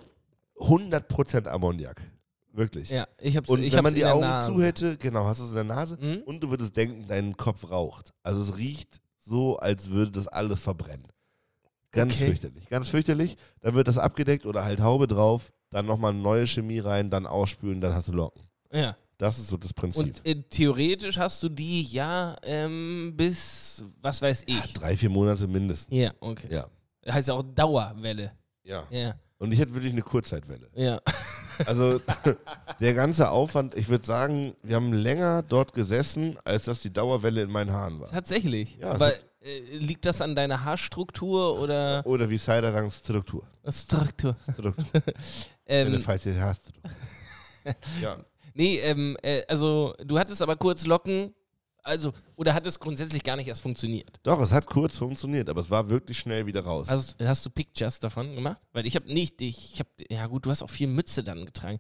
[0.56, 2.00] 100% Ammoniak.
[2.58, 2.90] Wirklich.
[2.90, 4.52] Ja, ich hab's, Und ich wenn man die Augen Nase.
[4.52, 6.22] zu hätte, genau, hast du es in der Nase Mhm.
[6.26, 8.12] und du würdest denken, dein Kopf raucht.
[8.22, 11.06] Also es riecht so, als würde das alles verbrennen.
[11.92, 12.26] Ganz Okay.
[12.26, 13.36] fürchterlich, ganz fürchterlich.
[13.60, 17.80] Dann wird das abgedeckt oder halt Haube drauf, dann nochmal neue Chemie rein, dann ausspülen,
[17.80, 18.42] dann hast du Locken.
[18.72, 18.96] Ja.
[19.18, 20.04] Das ist so das Prinzip.
[20.04, 24.72] Und äh, theoretisch hast du die ja ähm, bis, was weiß ich.
[24.74, 25.96] Drei, vier Monate mindestens.
[25.96, 26.48] Ja, okay.
[26.50, 26.68] Ja.
[27.12, 28.32] Heißt ja auch Dauerwelle.
[28.64, 28.84] ja.
[28.90, 29.14] Ja.
[29.40, 30.68] Und ich hätte wirklich eine Kurzzeitwelle.
[30.74, 31.00] Ja.
[31.66, 32.00] Also
[32.80, 37.42] der ganze Aufwand, ich würde sagen, wir haben länger dort gesessen, als dass die Dauerwelle
[37.42, 38.08] in meinen Haaren war.
[38.10, 38.78] Tatsächlich.
[38.80, 43.42] Ja, Aber äh, liegt das an deiner Haarstruktur oder Oder wie Cider sagen, Struktur.
[43.68, 44.36] Struktur?
[44.52, 44.84] Struktur.
[45.66, 46.90] Eine Ähm, falsche Haarstruktur.
[48.02, 48.16] ja.
[48.54, 51.34] Nee, ähm, äh, also du hattest aber kurz Locken,
[51.88, 54.20] also, oder hat es grundsätzlich gar nicht erst funktioniert?
[54.22, 56.88] Doch, es hat kurz funktioniert, aber es war wirklich schnell wieder raus.
[56.88, 58.60] Hast, hast du Pictures davon gemacht?
[58.72, 61.78] Weil ich habe nicht, ich habe, ja gut, du hast auch viel Mütze dann getragen.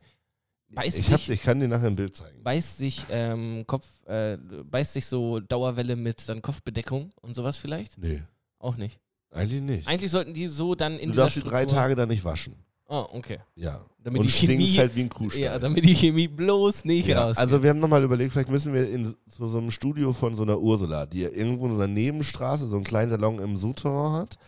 [0.70, 2.42] Beißt ich, hab, sich, ich kann dir nachher ein Bild zeigen.
[2.42, 7.96] beißt sich ähm, Kopf, äh, beißt sich so Dauerwelle mit dann Kopfbedeckung und sowas vielleicht?
[7.96, 8.22] Nee,
[8.58, 9.00] Auch nicht.
[9.30, 9.88] eigentlich nicht.
[9.88, 12.54] Eigentlich sollten die so dann in du dieser darfst die drei Tage dann nicht waschen.
[12.90, 13.38] Oh, okay.
[13.54, 13.80] Ja.
[14.02, 15.44] Damit Und die Chemie, halt wie ein Kuhstall.
[15.44, 18.88] ja, damit die Chemie bloß nicht Ja, also wir haben nochmal überlegt, vielleicht müssen wir
[18.88, 22.66] in so, so einem Studio von so einer Ursula, die irgendwo in so einer Nebenstraße
[22.66, 24.38] so einen kleinen Salon im Souterrain hat,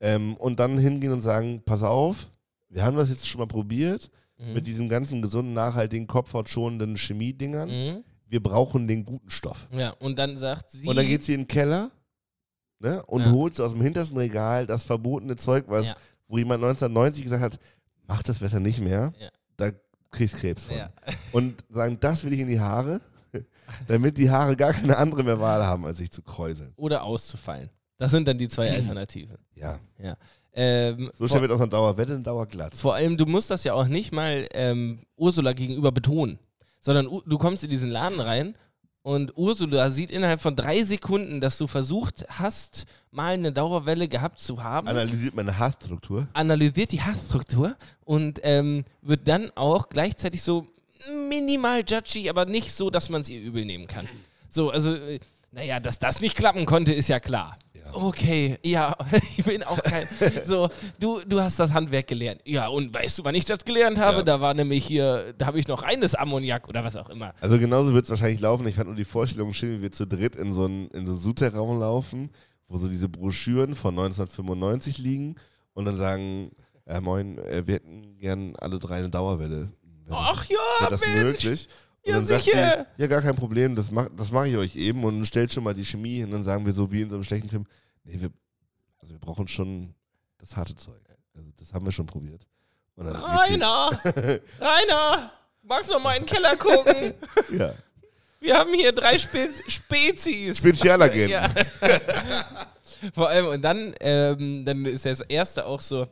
[0.00, 2.28] ähm, und dann hingehen und sagen, pass auf,
[2.68, 4.52] wir haben das jetzt schon mal probiert Mhm.
[4.52, 7.68] mit diesem ganzen gesunden, nachhaltigen, kopfhautschonenden Chemiedingern.
[7.68, 8.04] Mhm.
[8.28, 9.66] Wir brauchen den guten Stoff.
[9.72, 10.86] Ja, und dann sagt sie.
[10.86, 11.90] Und dann geht sie in den Keller
[12.78, 13.32] ne, und Ja.
[13.32, 15.96] holt aus dem hintersten Regal das verbotene Zeug, was, Ja.
[16.28, 17.58] wo jemand 1990 gesagt hat,
[18.08, 19.28] mach das besser nicht mehr, Ja.
[19.56, 19.70] da
[20.10, 20.76] kriegst du Krebs von.
[20.76, 20.90] Ja.
[21.32, 23.00] Und sagen, das will ich in die Haare,
[23.86, 26.72] damit die Haare gar keine andere mehr Wahl haben, als sich zu kräuseln.
[26.76, 27.68] Oder auszufallen.
[27.98, 29.36] Das sind dann die zwei Alternativen.
[29.54, 29.78] Ja,
[30.52, 32.80] Ähm, so schnell wird aus einer Dauerwette eine Dauerglatz.
[32.80, 36.38] vor allem, du musst das ja auch nicht mal ähm, Ursula gegenüber betonen,
[36.80, 38.56] sondern du kommst in diesen Laden rein
[39.08, 44.38] und Ursula sieht innerhalb von drei Sekunden, dass du versucht hast, mal eine Dauerwelle gehabt
[44.38, 44.86] zu haben.
[44.86, 46.28] Analysiert meine Haarstruktur.
[46.34, 50.66] analysiert die Haarstruktur und ähm, wird dann auch gleichzeitig so
[51.30, 54.06] minimal judgy, aber nicht so, dass man es ihr übel nehmen kann.
[54.50, 55.20] So, also, äh,
[55.50, 57.58] naja, dass das nicht klappen konnte, ist ja klar.
[57.74, 57.94] Ja.
[57.94, 58.94] Okay, ja,
[59.36, 60.06] ich bin auch kein.
[60.44, 60.68] So,
[61.00, 62.42] du, du hast das Handwerk gelernt.
[62.44, 64.18] Ja, und weißt du, wann ich das gelernt habe?
[64.18, 64.22] Ja.
[64.24, 67.32] Da war nämlich hier, da habe ich noch reines Ammoniak oder was auch immer.
[67.40, 68.66] Also genauso wird es wahrscheinlich laufen.
[68.68, 71.12] Ich fand nur die Vorstellung schön, wie wir zu dritt in so einen, in so
[71.12, 72.30] einen Souterraum laufen,
[72.68, 75.36] wo so diese Broschüren von 1995 liegen
[75.72, 76.50] und dann sagen,
[76.84, 79.70] äh, moin, äh, wir hätten gern alle drei eine Dauerwelle.
[80.06, 81.16] Das- Ach ja, wäre das Mensch.
[81.16, 81.68] möglich?
[82.02, 82.86] Und Ja, dann sagt sicher.
[82.96, 85.64] sie, ja, gar kein Problem, das mache das mach ich euch eben und stellt schon
[85.64, 87.66] mal die Chemie und dann sagen wir so wie in so einem schlechten Film,
[88.04, 88.30] nee, wir,
[89.00, 89.94] also wir brauchen schon
[90.38, 91.00] das harte Zeug.
[91.34, 92.46] Also das haben wir schon probiert.
[92.96, 93.90] Und dann geht Rainer!
[94.60, 95.32] Rainer!
[95.62, 97.14] Magst du noch mal in den Keller gucken?
[97.58, 97.74] Ja.
[98.40, 100.58] Wir haben hier drei Spe Spezies.
[100.58, 101.30] Spezialagenten.
[101.30, 101.50] Ja.
[103.12, 106.06] Vor allem, und dann, ähm, dann ist das erste auch so,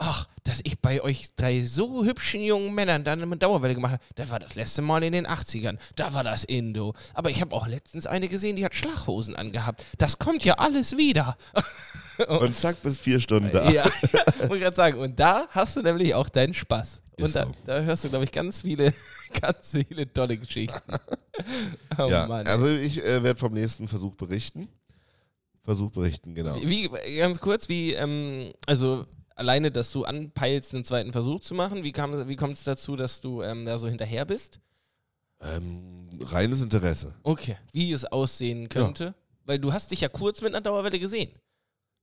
[0.00, 4.02] ach, dass ich bei euch drei so hübschen jungen Männern dann eine Dauerwelle gemacht habe,
[4.14, 5.78] das war das letzte Mal in den 80ern.
[5.94, 6.94] Da war das Indo.
[7.12, 9.84] Aber ich habe auch letztens eine gesehen, die hat Schlaghosen angehabt.
[9.98, 11.36] Das kommt ja alles wieder.
[12.28, 13.70] Und zack, bis vier Stunden da.
[13.70, 13.84] Ja,
[14.38, 14.98] wollte gerade sagen.
[14.98, 17.02] Und da hast du nämlich auch deinen Spaß.
[17.18, 17.54] Und da, so.
[17.66, 18.94] da hörst du, glaube ich, ganz viele,
[19.40, 20.80] ganz viele tolle Geschichten.
[21.98, 22.46] Oh ja, Mann.
[22.46, 24.68] also ich äh, werde vom nächsten Versuch berichten.
[25.62, 26.56] Versuch berichten, genau.
[26.56, 29.06] Wie, wie- ganz kurz, wie, ähm, also
[29.40, 32.94] alleine, dass du anpeilst, einen zweiten Versuch zu machen, wie, kam, wie kommt es dazu,
[32.94, 34.60] dass du ähm, da so hinterher bist?
[35.40, 37.14] Ähm, reines Interesse.
[37.22, 37.56] Okay.
[37.72, 39.14] Wie es aussehen könnte?
[39.46, 41.32] Weil du hast dich ja kurz mit einer Dauerwelle gesehen.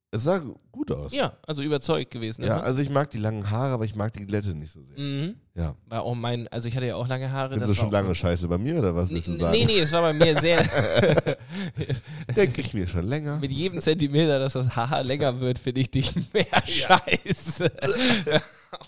[0.10, 0.42] Es sah
[0.72, 1.12] gut aus.
[1.12, 2.44] Ja, also überzeugt gewesen.
[2.46, 2.64] Ja, ne?
[2.64, 4.98] also ich mag die langen Haare, aber ich mag die Glätte nicht so sehr.
[4.98, 5.36] mhm.
[5.54, 5.76] Ja.
[5.88, 7.50] War auch mein, also ich hatte ja auch lange Haare.
[7.50, 9.58] Findest du das schon lange Scheiße bei mir oder was Nee, willst du nee, sagen?
[9.66, 10.64] nee, es war bei mir sehr.
[12.36, 13.38] Denke ich mir schon länger.
[13.38, 17.72] mit jedem Zentimeter, dass das Haar länger wird, finde ich dich mehr scheiße.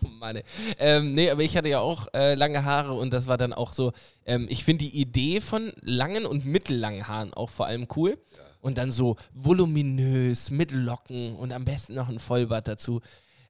[0.04, 0.38] oh Mann.
[0.38, 0.44] ey.
[0.78, 3.74] Ähm, nee, aber ich hatte ja auch äh, lange Haare und das war dann auch
[3.74, 3.92] so,
[4.26, 8.18] ähm, ich finde die Idee von langen und mittellangen Haaren auch vor allem cool.
[8.62, 13.02] Und dann so voluminös, mit Locken und am besten noch ein Vollbart dazu.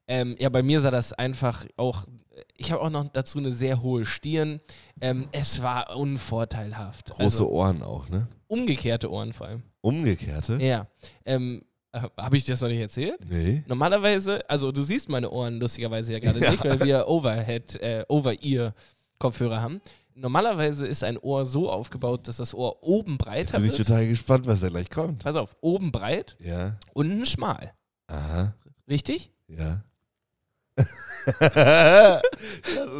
[0.06, 2.04] Ähm, ja, bei mir sah das einfach auch,
[2.56, 4.60] ich habe auch noch dazu eine sehr hohe Stirn.
[5.00, 7.10] Ähm, es war unvorteilhaft.
[7.10, 8.28] Große also, Ohren auch, ne?
[8.50, 9.62] umgekehrte Ohren vor allem.
[9.80, 10.58] Umgekehrte?
[10.60, 10.88] Ja.
[11.24, 13.18] Ähm, habe ich dir das noch nicht erzählt?
[13.28, 13.64] Nee.
[13.66, 19.60] Normalerweise, also du siehst meine Ohren lustigerweise ja gerade nicht, weil wir Overhead, äh, Over-Ear-Kopfhörer
[19.62, 19.80] haben.
[20.14, 23.86] Normalerweise ist ein Ohr so aufgebaut, dass das Ohr oben breiter Bin ich wird.
[23.88, 25.22] total gespannt, was da gleich kommt.
[25.24, 26.76] Pass auf, oben breit, Ja.
[26.92, 27.72] unten schmal.
[28.08, 28.54] Aha.
[28.88, 29.30] Richtig?
[29.48, 29.82] Ja.
[31.40, 32.22] das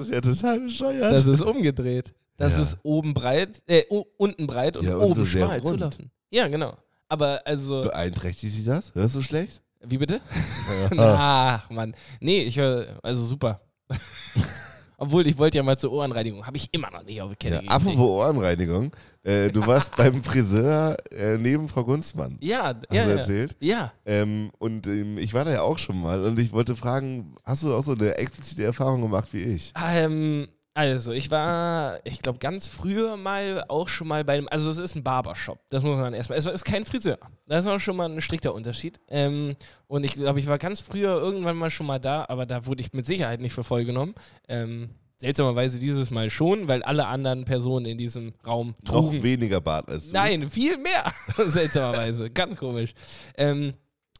[0.01, 1.13] ist ja total bescheuert.
[1.13, 2.13] Das ist umgedreht.
[2.37, 2.63] Das Ja.
[2.63, 5.69] ist oben breit, äh, u- unten breit und Ja, und so oben sehr schmal rund.
[5.69, 6.11] zulaufen.
[6.31, 6.77] Ja, genau.
[7.09, 8.95] Aber also, Beeinträchtigt dich das?
[8.95, 9.61] Hörst du schlecht?
[9.83, 10.21] wie bitte?
[10.99, 11.95] Ach, Mann.
[12.21, 13.61] Nee, ich höre, also super.
[15.01, 16.47] Obwohl, ich wollte ja mal zur Ohrenreinigung.
[16.47, 18.93] Habe ich immer noch nicht auf die Kette Ja, apropos Ohrenreinigung.
[19.23, 22.37] Äh, du warst beim Friseur äh, neben Frau Gunstmann.
[22.41, 23.17] Ja, Hast ja, du ja.
[23.17, 23.57] erzählt?
[23.61, 27.35] Ja, Ähm, und ähm, ich war da ja auch schon mal und ich wollte fragen,
[27.45, 29.73] hast du auch so eine explizite Erfahrung gemacht wie ich?
[29.83, 30.49] ähm,
[30.81, 34.79] also ich war, ich glaube, ganz früher mal auch schon mal bei einem, also es
[34.79, 37.97] ist ein Barbershop, das muss man erstmal, es ist kein Friseur, das ist auch schon
[37.97, 38.99] mal ein strikter Unterschied.
[39.09, 39.57] Ähm,
[39.89, 42.81] und ich glaube, ich war ganz früher irgendwann mal schon mal da, aber da wurde
[42.81, 44.15] ich mit Sicherheit nicht für voll genommen.
[44.49, 49.23] Ähm, seltsamerweise dieses Mal schon, weil alle anderen Personen in diesem Raum Noch trugen.
[49.23, 50.15] weniger Bart als du.
[50.15, 52.31] Nein, viel mehr, seltsamerweise.
[52.31, 52.95] Ganz komisch.
[53.37, 53.75] Ähm,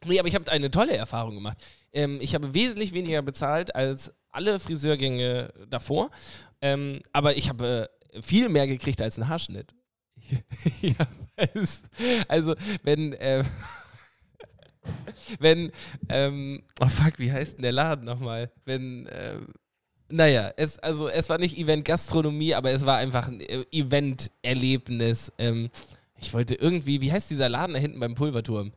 [0.05, 1.57] nee, aber ich habe eine tolle Erfahrung gemacht.
[1.91, 6.09] Ähm, ich habe wesentlich weniger bezahlt als alle Friseurgänge davor,
[6.61, 9.73] ähm, aber ich habe äh, viel mehr gekriegt als ein Haarschnitt.
[10.81, 10.93] ja,
[12.27, 13.45] also, wenn, ähm,
[15.39, 15.71] wenn,
[16.09, 18.51] ähm, oh fuck, wie heißt denn der Laden nochmal?
[18.65, 19.47] Wenn, ähm,
[20.09, 25.31] naja, es, also es war nicht Event Gastronomie, aber es war einfach ein äh, Event-Erlebnis.
[25.37, 25.69] Ähm,
[26.19, 28.73] ich wollte irgendwie, wie heißt dieser Laden da hinten beim Pulverturm?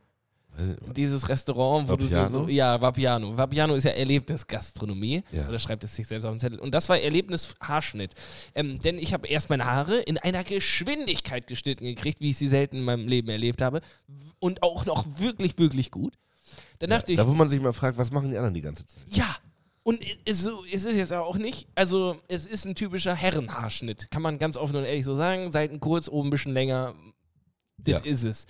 [0.95, 2.29] Dieses Restaurant, wo du Vapiano?
[2.29, 2.47] so.
[2.49, 3.35] Ja, Vapiano.
[3.37, 5.23] Vapiano ist ja Erlebnisgastronomie.
[5.31, 5.47] Ja.
[5.49, 6.59] Oder schreibt es sich selbst auf den Zettel.
[6.59, 8.11] Und das war Erlebnis-Haarschnitt.
[8.53, 12.47] Ähm, denn ich habe erst meine Haare in einer Geschwindigkeit geschnitten gekriegt, wie ich sie
[12.47, 13.81] selten in meinem Leben erlebt habe.
[14.39, 16.13] Und auch noch wirklich, wirklich gut.
[16.79, 18.85] Dann dachte ich, Da, wo man sich mal fragt, was machen die anderen die ganze
[18.87, 19.01] Zeit?
[19.07, 19.35] ja.
[19.87, 24.57] Und es ist jetzt auch nicht, also es ist ein typischer Herrenhaarschnitt, kann man ganz
[24.57, 25.51] offen und ehrlich so sagen.
[25.51, 26.95] Seiten kurz, oben ein bisschen länger.
[27.77, 28.11] Das Ja.
[28.11, 28.45] ist es.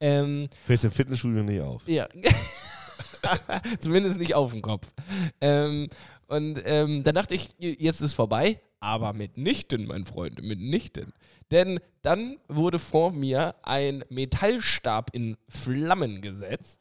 [0.00, 1.86] Ähm, Fällt im Fitnessstudio nicht auf.
[1.86, 2.08] ja.
[3.80, 4.92] Zumindest nicht auf dem Kopf.
[5.40, 5.88] Ähm,
[6.26, 11.12] und ähm, dann dachte ich, jetzt ist vorbei, aber mitnichten, mein Freund, mitnichten.
[11.50, 16.78] Denn dann wurde vor mir ein Metallstab in Flammen gesetzt.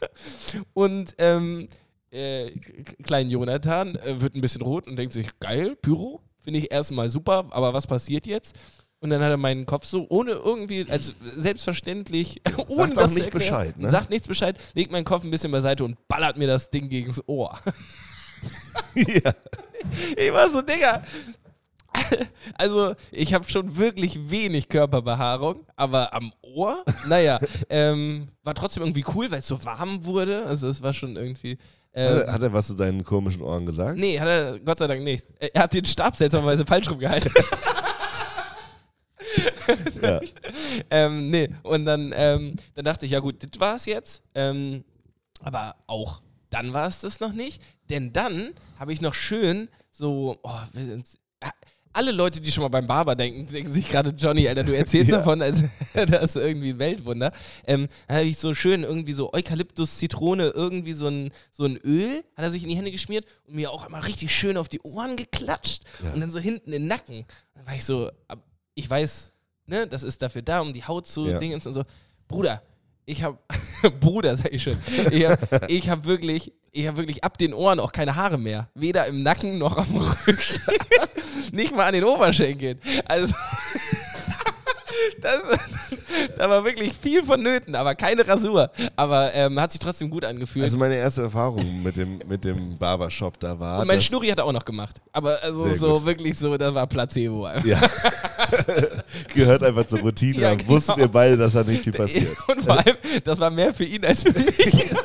[0.74, 1.68] und ähm,
[2.10, 2.50] äh,
[3.02, 7.10] klein Jonathan äh, wird ein bisschen rot und denkt sich, geil, Pyro, finde ich erstmal
[7.10, 8.56] super, aber was passiert jetzt?
[9.00, 13.24] Und dann hat er meinen Kopf so, ohne irgendwie, also selbstverständlich, ohne auch das nicht
[13.24, 13.90] erklären, Bescheid, ne?
[13.90, 17.22] Sagt nichts Bescheid, legt meinen Kopf ein bisschen beiseite und ballert mir das Ding gegens
[17.26, 17.58] Ohr.
[18.94, 19.32] ja.
[20.16, 21.02] Ich war so, Digga.
[22.58, 27.38] Also, ich habe schon wirklich wenig Körperbehaarung, aber am Ohr, naja,
[27.70, 30.44] ähm, war trotzdem irgendwie cool, weil es so warm wurde.
[30.44, 31.52] Also, es war schon irgendwie.
[31.52, 31.58] Hat
[31.94, 33.98] Ähm, er- Hat er was zu deinen komischen Ohren gesagt?
[33.98, 35.24] nee, hat er Gott sei Dank nicht.
[35.38, 37.32] Er hat den Stab seltsamerweise falsch rumgehalten.
[40.02, 40.20] Ja.
[40.90, 44.22] ähm, nee, und dann, ähm, dann dachte ich, ja gut, das war's jetzt.
[44.34, 44.84] Ähm,
[45.40, 47.60] aber auch dann war es das noch nicht.
[47.90, 50.58] Denn dann habe ich noch schön so, oh,
[51.92, 55.10] alle Leute, die schon mal beim Barber denken, denken sich gerade, Johnny, Alter, du erzählst
[55.10, 55.18] Ja.
[55.18, 55.64] davon, als
[55.94, 57.32] das irgendwie ein Weltwunder.
[57.66, 61.78] Ähm, da habe ich so schön irgendwie so Eukalyptus, Zitrone, irgendwie so ein, so ein
[61.78, 64.68] Öl, hat er sich in die Hände geschmiert und mir auch einmal richtig schön auf
[64.68, 66.12] die Ohren geklatscht Ja.
[66.12, 67.24] und dann so hinten in den Nacken.
[67.54, 68.10] Da war ich so,
[68.74, 69.32] ich weiß,
[69.66, 71.38] ne, das ist dafür da, um die Haut zu Ja.
[71.38, 71.84] dingens und so.
[72.28, 72.62] Bruder,
[73.04, 73.38] ich habe,
[74.00, 74.76] Bruder, sag ich schon,
[75.10, 75.38] ich habe
[75.68, 78.68] ich hab wirklich, ich habe wirklich ab den Ohren auch keine Haare mehr.
[78.74, 80.38] Weder im Nacken noch am Rücken.
[81.52, 82.80] Nicht mal an den Oberschenkeln.
[83.06, 83.32] Also,
[85.20, 85.40] das,
[86.36, 88.70] da war wirklich viel vonnöten, aber keine Rasur.
[88.96, 90.64] Aber ähm, hat sich trotzdem gut angefühlt.
[90.64, 93.80] Also meine erste Erfahrung mit dem, mit dem Barbershop da war.
[93.80, 95.00] und mein Schnurri hat er auch noch gemacht.
[95.12, 96.06] Aber also so gut.
[96.06, 97.48] wirklich so, das war Placebo.
[97.64, 97.80] Ja.
[99.34, 100.40] Gehört einfach zur Routine.
[100.40, 100.70] Ja, genau.
[100.70, 102.36] Wusstet ihr beide, dass da nicht viel passiert.
[102.48, 104.90] Und vor allem, das war mehr für ihn als für mich.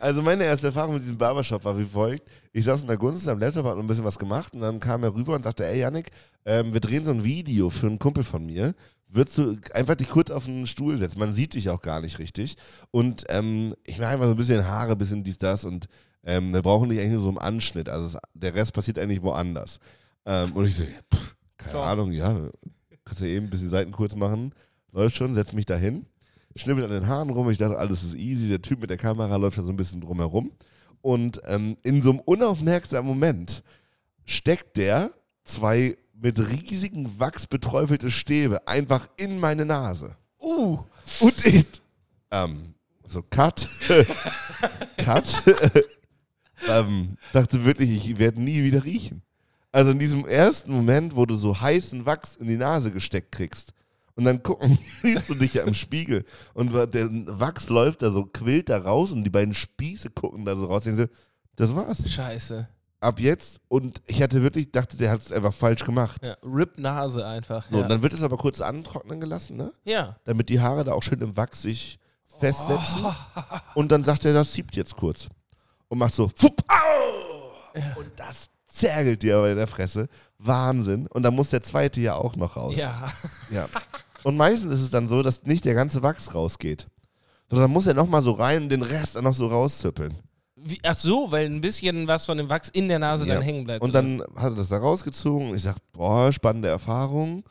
[0.00, 2.28] Also meine erste Erfahrung mit diesem Barbershop war wie folgt.
[2.52, 5.02] Ich saß in der Gunst am Laptop, hab ein bisschen was gemacht und dann kam
[5.02, 6.10] er rüber und sagte, ey Yannick,
[6.44, 8.74] ähm, wir drehen so ein Video für einen Kumpel von mir.
[9.08, 11.18] Würdest du einfach dich kurz auf einen Stuhl setzen?
[11.18, 12.56] Man sieht dich auch gar nicht richtig.
[12.90, 15.86] Und ähm, ich mache einfach so ein bisschen Haare, ein bisschen dies, das und
[16.24, 17.88] ähm, wir brauchen dich eigentlich nur so im Anschnitt.
[17.88, 19.78] Also es, der Rest passiert eigentlich woanders.
[20.24, 21.86] Ähm, und ich so, pff, keine Klar.
[21.88, 22.50] Ahnung, ja,
[23.04, 24.52] kannst du eben ein bisschen Seiten kurz machen.
[24.92, 26.06] Läuft schon, setz mich da hin
[26.58, 27.50] schnippelt an den Haaren rum.
[27.50, 28.48] Ich dachte, alles ist easy.
[28.48, 30.52] Der Typ mit der Kamera läuft da so ein bisschen drumherum.
[31.02, 33.62] Und ähm, in so einem unaufmerksamen Moment
[34.24, 35.12] steckt der
[35.44, 40.16] zwei mit riesigen Wachs beträufelte Stäbe einfach in meine Nase.
[40.40, 40.78] Uh.
[41.20, 41.66] Und ich,
[42.30, 42.74] ähm,
[43.06, 43.68] so Cut,
[44.96, 45.42] Cut,
[46.68, 49.22] ähm, dachte wirklich, ich werde nie wieder riechen.
[49.76, 53.74] Also in diesem ersten Moment, wo du so heißen Wachs in die Nase gesteckt kriegst
[54.14, 56.24] und dann gucken, siehst du dich ja im Spiegel
[56.54, 60.56] und der Wachs läuft da so, quillt da raus und die beiden Spieße gucken da
[60.56, 60.84] so raus.
[60.84, 61.06] Denken so,
[61.56, 62.08] das war's.
[62.08, 62.66] Scheiße.
[63.00, 63.60] Ab jetzt.
[63.68, 66.26] Und ich hatte wirklich, dachte, der hat es einfach falsch gemacht.
[66.26, 67.70] Ja, Rip Nase einfach.
[67.70, 67.82] So, ja.
[67.82, 69.74] und dann wird es aber kurz antrocknen gelassen, ne?
[69.84, 70.16] ja.
[70.24, 71.98] damit die Haare da auch schön im Wachs sich
[72.40, 73.04] festsetzen.
[73.74, 75.28] Und dann sagt er, das siebt jetzt kurz.
[75.88, 78.00] Und macht so, fupp, au!
[78.00, 80.08] Und das zergelt dir aber in der Fresse.
[80.38, 81.06] Wahnsinn.
[81.08, 82.76] Und dann muss der zweite ja auch noch raus.
[82.76, 83.08] Ja.
[83.50, 83.68] Ja.
[84.22, 86.86] Und meistens ist es dann so, dass nicht der ganze Wachs rausgeht.
[87.48, 90.14] Sondern muss er nochmal so rein und den Rest dann noch so rauszüppeln.
[90.56, 93.34] Wie, ach so, weil ein bisschen was von dem Wachs in der Nase Ja.
[93.34, 93.82] dann hängen bleibt.
[93.84, 95.54] Und dann hat er das da rausgezogen.
[95.54, 97.44] Ich sag, boah, spannende Erfahrung.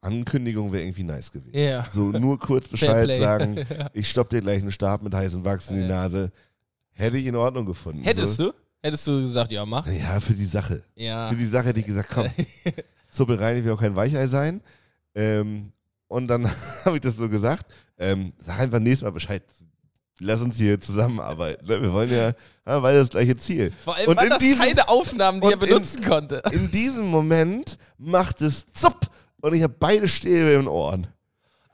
[0.00, 1.52] Ankündigung wäre irgendwie nice gewesen.
[1.52, 1.60] was?
[1.60, 1.86] Ja.
[1.92, 5.82] So nur kurz Bescheid sagen, ich stopp dir gleich einen Stab mit heißem Wachs in
[5.82, 5.86] die.
[5.88, 6.32] Nase.
[6.92, 8.02] Hätte ich in Ordnung gefunden.
[8.02, 8.52] Hättest so.
[8.52, 8.54] du?
[8.86, 9.86] Hättest du gesagt, ja, mach.
[9.86, 10.82] Ja, für die Sache.
[10.94, 11.28] Ja.
[11.28, 12.28] Für die Sache hätte ich gesagt, komm,
[13.10, 14.60] Zuppel rein, ich will auch kein Weichei sein.
[15.14, 15.72] Ähm,
[16.08, 16.48] und dann
[16.84, 17.66] habe ich das so gesagt.
[17.98, 19.42] Ähm, sag einfach nächstes Mal Bescheid.
[20.20, 21.66] Lass uns hier zusammenarbeiten.
[21.66, 21.82] Ne?
[21.82, 22.32] Wir wollen ja,
[22.66, 23.72] ja weil das gleiche Ziel.
[23.84, 26.42] Vor allem Und waren in das diesem- keine Aufnahmen, die er und in- benutzen konnte.
[26.52, 29.08] In diesem Moment macht es zupp
[29.40, 31.06] und ich habe beide Stäbe in den Ohren.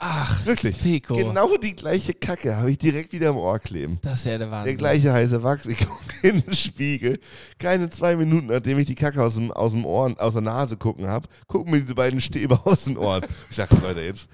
[0.05, 0.77] Ach, Wirklich.
[0.77, 1.15] Feko.
[1.15, 4.01] Genau die gleiche Kacke habe ich direkt wieder im Ohr kleben.
[4.03, 4.77] Das ist ja der Der Wahnsinn.
[4.77, 5.67] gleiche heiße Wachs.
[5.67, 7.21] Ich gucke in den Spiegel.
[7.61, 10.77] Keine zwei Minuten, nachdem ich die Kacke aus dem, aus dem Ohr, aus der Nase
[10.77, 13.25] gucken habe, gucken mir diese beiden Stäbe aus den Ohren.
[13.49, 14.29] Ich sage, Leute, jetzt,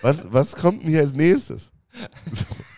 [0.00, 1.72] was, was kommt denn hier als nächstes?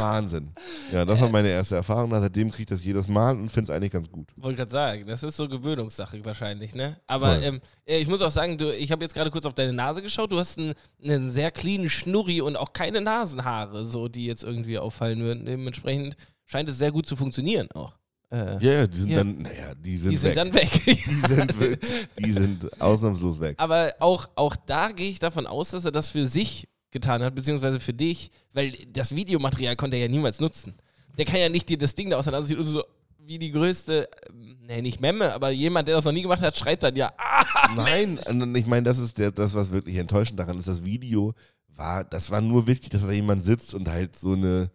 [0.00, 0.50] Wahnsinn.
[0.92, 2.10] Ja, das war meine erste Erfahrung.
[2.10, 4.28] Seitdem kriege ich das jedes Mal und finde es eigentlich ganz gut.
[4.36, 6.96] Wollte gerade sagen, das ist so Gewöhnungssache wahrscheinlich, ne?
[7.06, 9.72] Aber ähm, äh, ich muss auch sagen, du, ich habe jetzt gerade kurz auf deine
[9.72, 10.32] Nase geschaut.
[10.32, 14.78] Du hast einen, einen sehr cleanen Schnurri und auch keine Nasenhaare, so die jetzt irgendwie
[14.78, 15.44] auffallen würden.
[15.46, 17.94] Dementsprechend scheint es sehr gut zu funktionieren auch.
[18.32, 19.18] Äh, Ja, ja, die sind Ja.
[19.18, 20.34] dann, naja, die sind die sind weg.
[20.36, 20.70] dann weg.
[20.86, 21.54] die, sind,
[22.18, 23.56] die sind ausnahmslos weg.
[23.58, 27.34] Aber auch, auch da gehe ich davon aus, dass er das für sich getan hat,
[27.34, 30.74] beziehungsweise für dich, weil das Videomaterial konnte er ja niemals nutzen.
[31.18, 32.82] Der kann ja nicht dir das Ding da auseinanderziehen und so
[33.22, 34.08] wie die größte,
[34.66, 37.44] nee, nicht Memme, aber jemand, der das noch nie gemacht hat, schreit dann ja, ah,
[37.76, 38.18] Nein,
[38.56, 40.66] ich meine, das ist der, das, was wirklich enttäuschend daran ist.
[40.66, 41.34] Das Video
[41.68, 44.70] war, das war nur wichtig, dass da jemand sitzt und halt so eine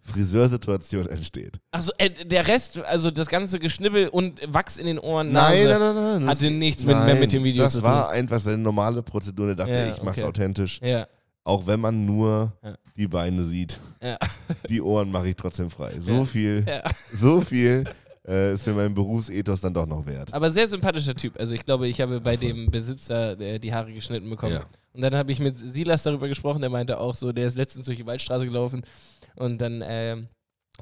[0.00, 1.60] Friseursituation entsteht.
[1.70, 5.78] also äh, der Rest, also das ganze Geschnibbel und Wachs in den Ohren, Nein, Nase,
[5.78, 6.20] nein, nein, nein.
[6.26, 7.88] das- hatte nichts mit, mehr mit dem Video das zu tun.
[7.88, 9.46] war einfach seine normale Prozedur.
[9.48, 10.26] Der dachte, Ja, ich mach's okay.
[10.28, 10.80] authentisch.
[10.82, 11.06] Ja,
[11.50, 12.74] Auch wenn man nur Ja.
[12.96, 13.78] die Beine sieht.
[14.02, 14.16] ja,
[14.68, 15.98] Die Ohren mache ich trotzdem frei.
[15.98, 16.24] So Ja.
[16.24, 16.64] viel,
[17.12, 17.84] so viel
[18.26, 20.32] äh, ist mir mein Berufsethos dann doch noch wert.
[20.32, 21.38] Aber sehr sympathischer Typ.
[21.40, 24.60] Also ich glaube, ich habe bei dem Besitzer äh, die Haare geschnitten bekommen.
[24.92, 27.86] Und dann habe ich mit Silas darüber gesprochen, der meinte auch so, der ist letztens
[27.86, 28.82] durch die Waldstraße gelaufen
[29.36, 30.28] und dann ähm,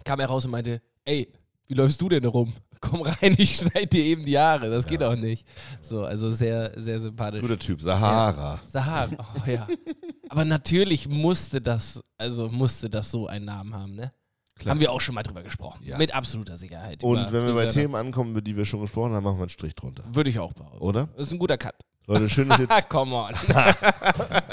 [0.04, 1.28] kam er raus und meinte, ey,
[1.68, 2.52] wie läufst du denn rum?
[2.80, 4.70] Komm rein, ich schneide dir eben die Haare.
[4.70, 5.46] Das geht auch nicht.
[5.80, 7.40] So, also sehr, sehr sympathisch.
[7.40, 8.60] Guter Typ, Sahara.
[8.66, 9.66] Sahara, oh ja.
[10.28, 14.12] Aber natürlich musste das, also musste das so einen Namen haben, ne?
[14.58, 14.72] Klar.
[14.72, 15.84] Haben wir auch schon mal drüber gesprochen.
[15.84, 15.98] Ja.
[15.98, 17.04] Mit absoluter Sicherheit.
[17.04, 17.66] Und wenn wir bei.
[17.66, 20.02] Themen ankommen, über die wir schon gesprochen haben, machen wir einen Strich drunter.
[20.10, 20.78] Würde ich auch behaupten.
[20.78, 21.08] Oder?
[21.16, 21.76] Das ist ein guter Cut.
[22.06, 23.34] Leute, schön, dass jetzt Ah, come on.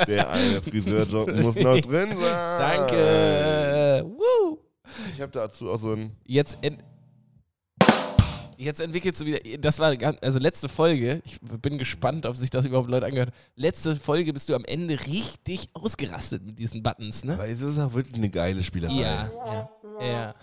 [0.08, 2.60] Der eine Friseurjob muss noch drin sein.
[2.60, 4.06] Danke.
[4.06, 4.60] Woo.
[5.12, 6.16] Ich habe dazu auch so ein.
[6.26, 6.84] Jetzt, ent
[8.58, 9.40] Jetzt entwickelst du wieder.
[9.60, 11.22] Das war also letzte Folge.
[11.26, 13.34] Ich bin gespannt, ob sich das überhaupt Leute angehört.
[13.56, 17.34] Letzte Folge bist du am Ende richtig ausgerastet mit diesen Buttons, ne?
[17.34, 18.94] Aber es ist auch wirklich eine geile Spielerei.
[18.94, 19.70] Ja, ja,
[20.02, 20.36] ja,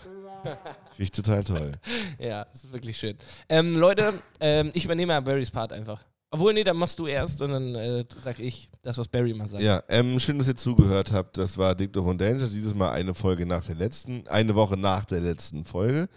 [0.43, 1.73] Finde ich total toll.
[2.19, 3.17] ja, das ist wirklich schön.
[3.49, 6.03] Ähm, Leute, ähm, ich übernehme Barrys Part einfach.
[6.33, 9.47] Obwohl, nee, dann machst du erst und dann äh, sag ich das, was Barry mal
[9.47, 9.61] sagt.
[9.61, 11.37] Ja, ähm, schön, dass ihr zugehört habt.
[11.37, 12.47] Das war Dicto von Danger.
[12.47, 16.09] Dieses Mal eine Folge nach der letzten, eine Woche nach der letzten Folge.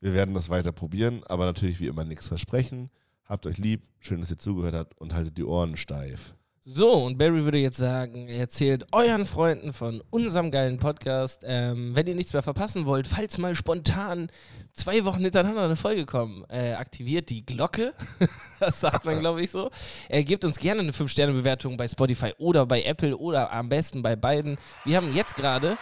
[0.00, 2.90] Wir werden das weiter probieren, aber natürlich wie immer nichts versprechen.
[3.24, 6.34] Habt euch lieb, schön, dass ihr zugehört habt und haltet die Ohren steif.
[6.66, 11.42] So, und Barry würde jetzt sagen, erzählt euren Freunden von unserem geilen Podcast.
[11.44, 14.30] Ähm, wenn ihr nichts mehr verpassen wollt, falls mal spontan
[14.72, 17.92] zwei Wochen hintereinander eine Folge kommen, äh, aktiviert die Glocke.
[18.60, 19.70] das sagt man, glaube ich, so.
[20.08, 24.16] Äh, gebt uns gerne eine 5-Sterne-Bewertung bei Spotify oder bei Apple oder am besten bei
[24.16, 24.56] beiden.
[24.86, 25.76] Wir haben jetzt gerade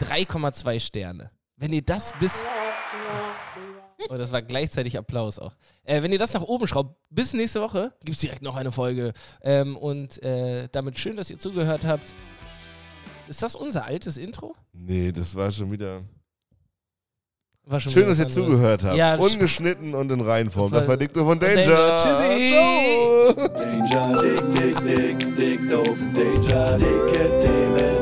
[0.00, 1.30] 3,2 Sterne.
[1.56, 2.42] Wenn ihr das bis.
[4.08, 5.54] Oh, das war gleichzeitig Applaus auch.
[5.84, 8.72] Äh, wenn ihr das nach oben schraubt, bis nächste Woche gibt es direkt noch eine
[8.72, 9.12] Folge.
[9.42, 12.12] Ähm, und äh, damit schön, dass ihr zugehört habt.
[13.28, 14.56] Ist das unser altes Intro?
[14.72, 16.00] Nee, das war schon wieder.
[17.66, 18.96] War schon Schön, wieder dass ihr zugehört habt.
[18.96, 20.70] Ja, das- Ungeschnitten und in Reihenform.
[20.72, 21.62] Das Das war- war Dicto von Danger.
[21.62, 22.02] Danger.
[22.02, 22.48] Tschüssi.
[22.48, 23.48] Ciao.
[23.48, 27.99] Danger, dick, dick, dick, dick, doofen Danger, dicke Themen,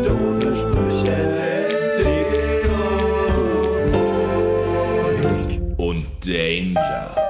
[6.29, 7.28] Danger.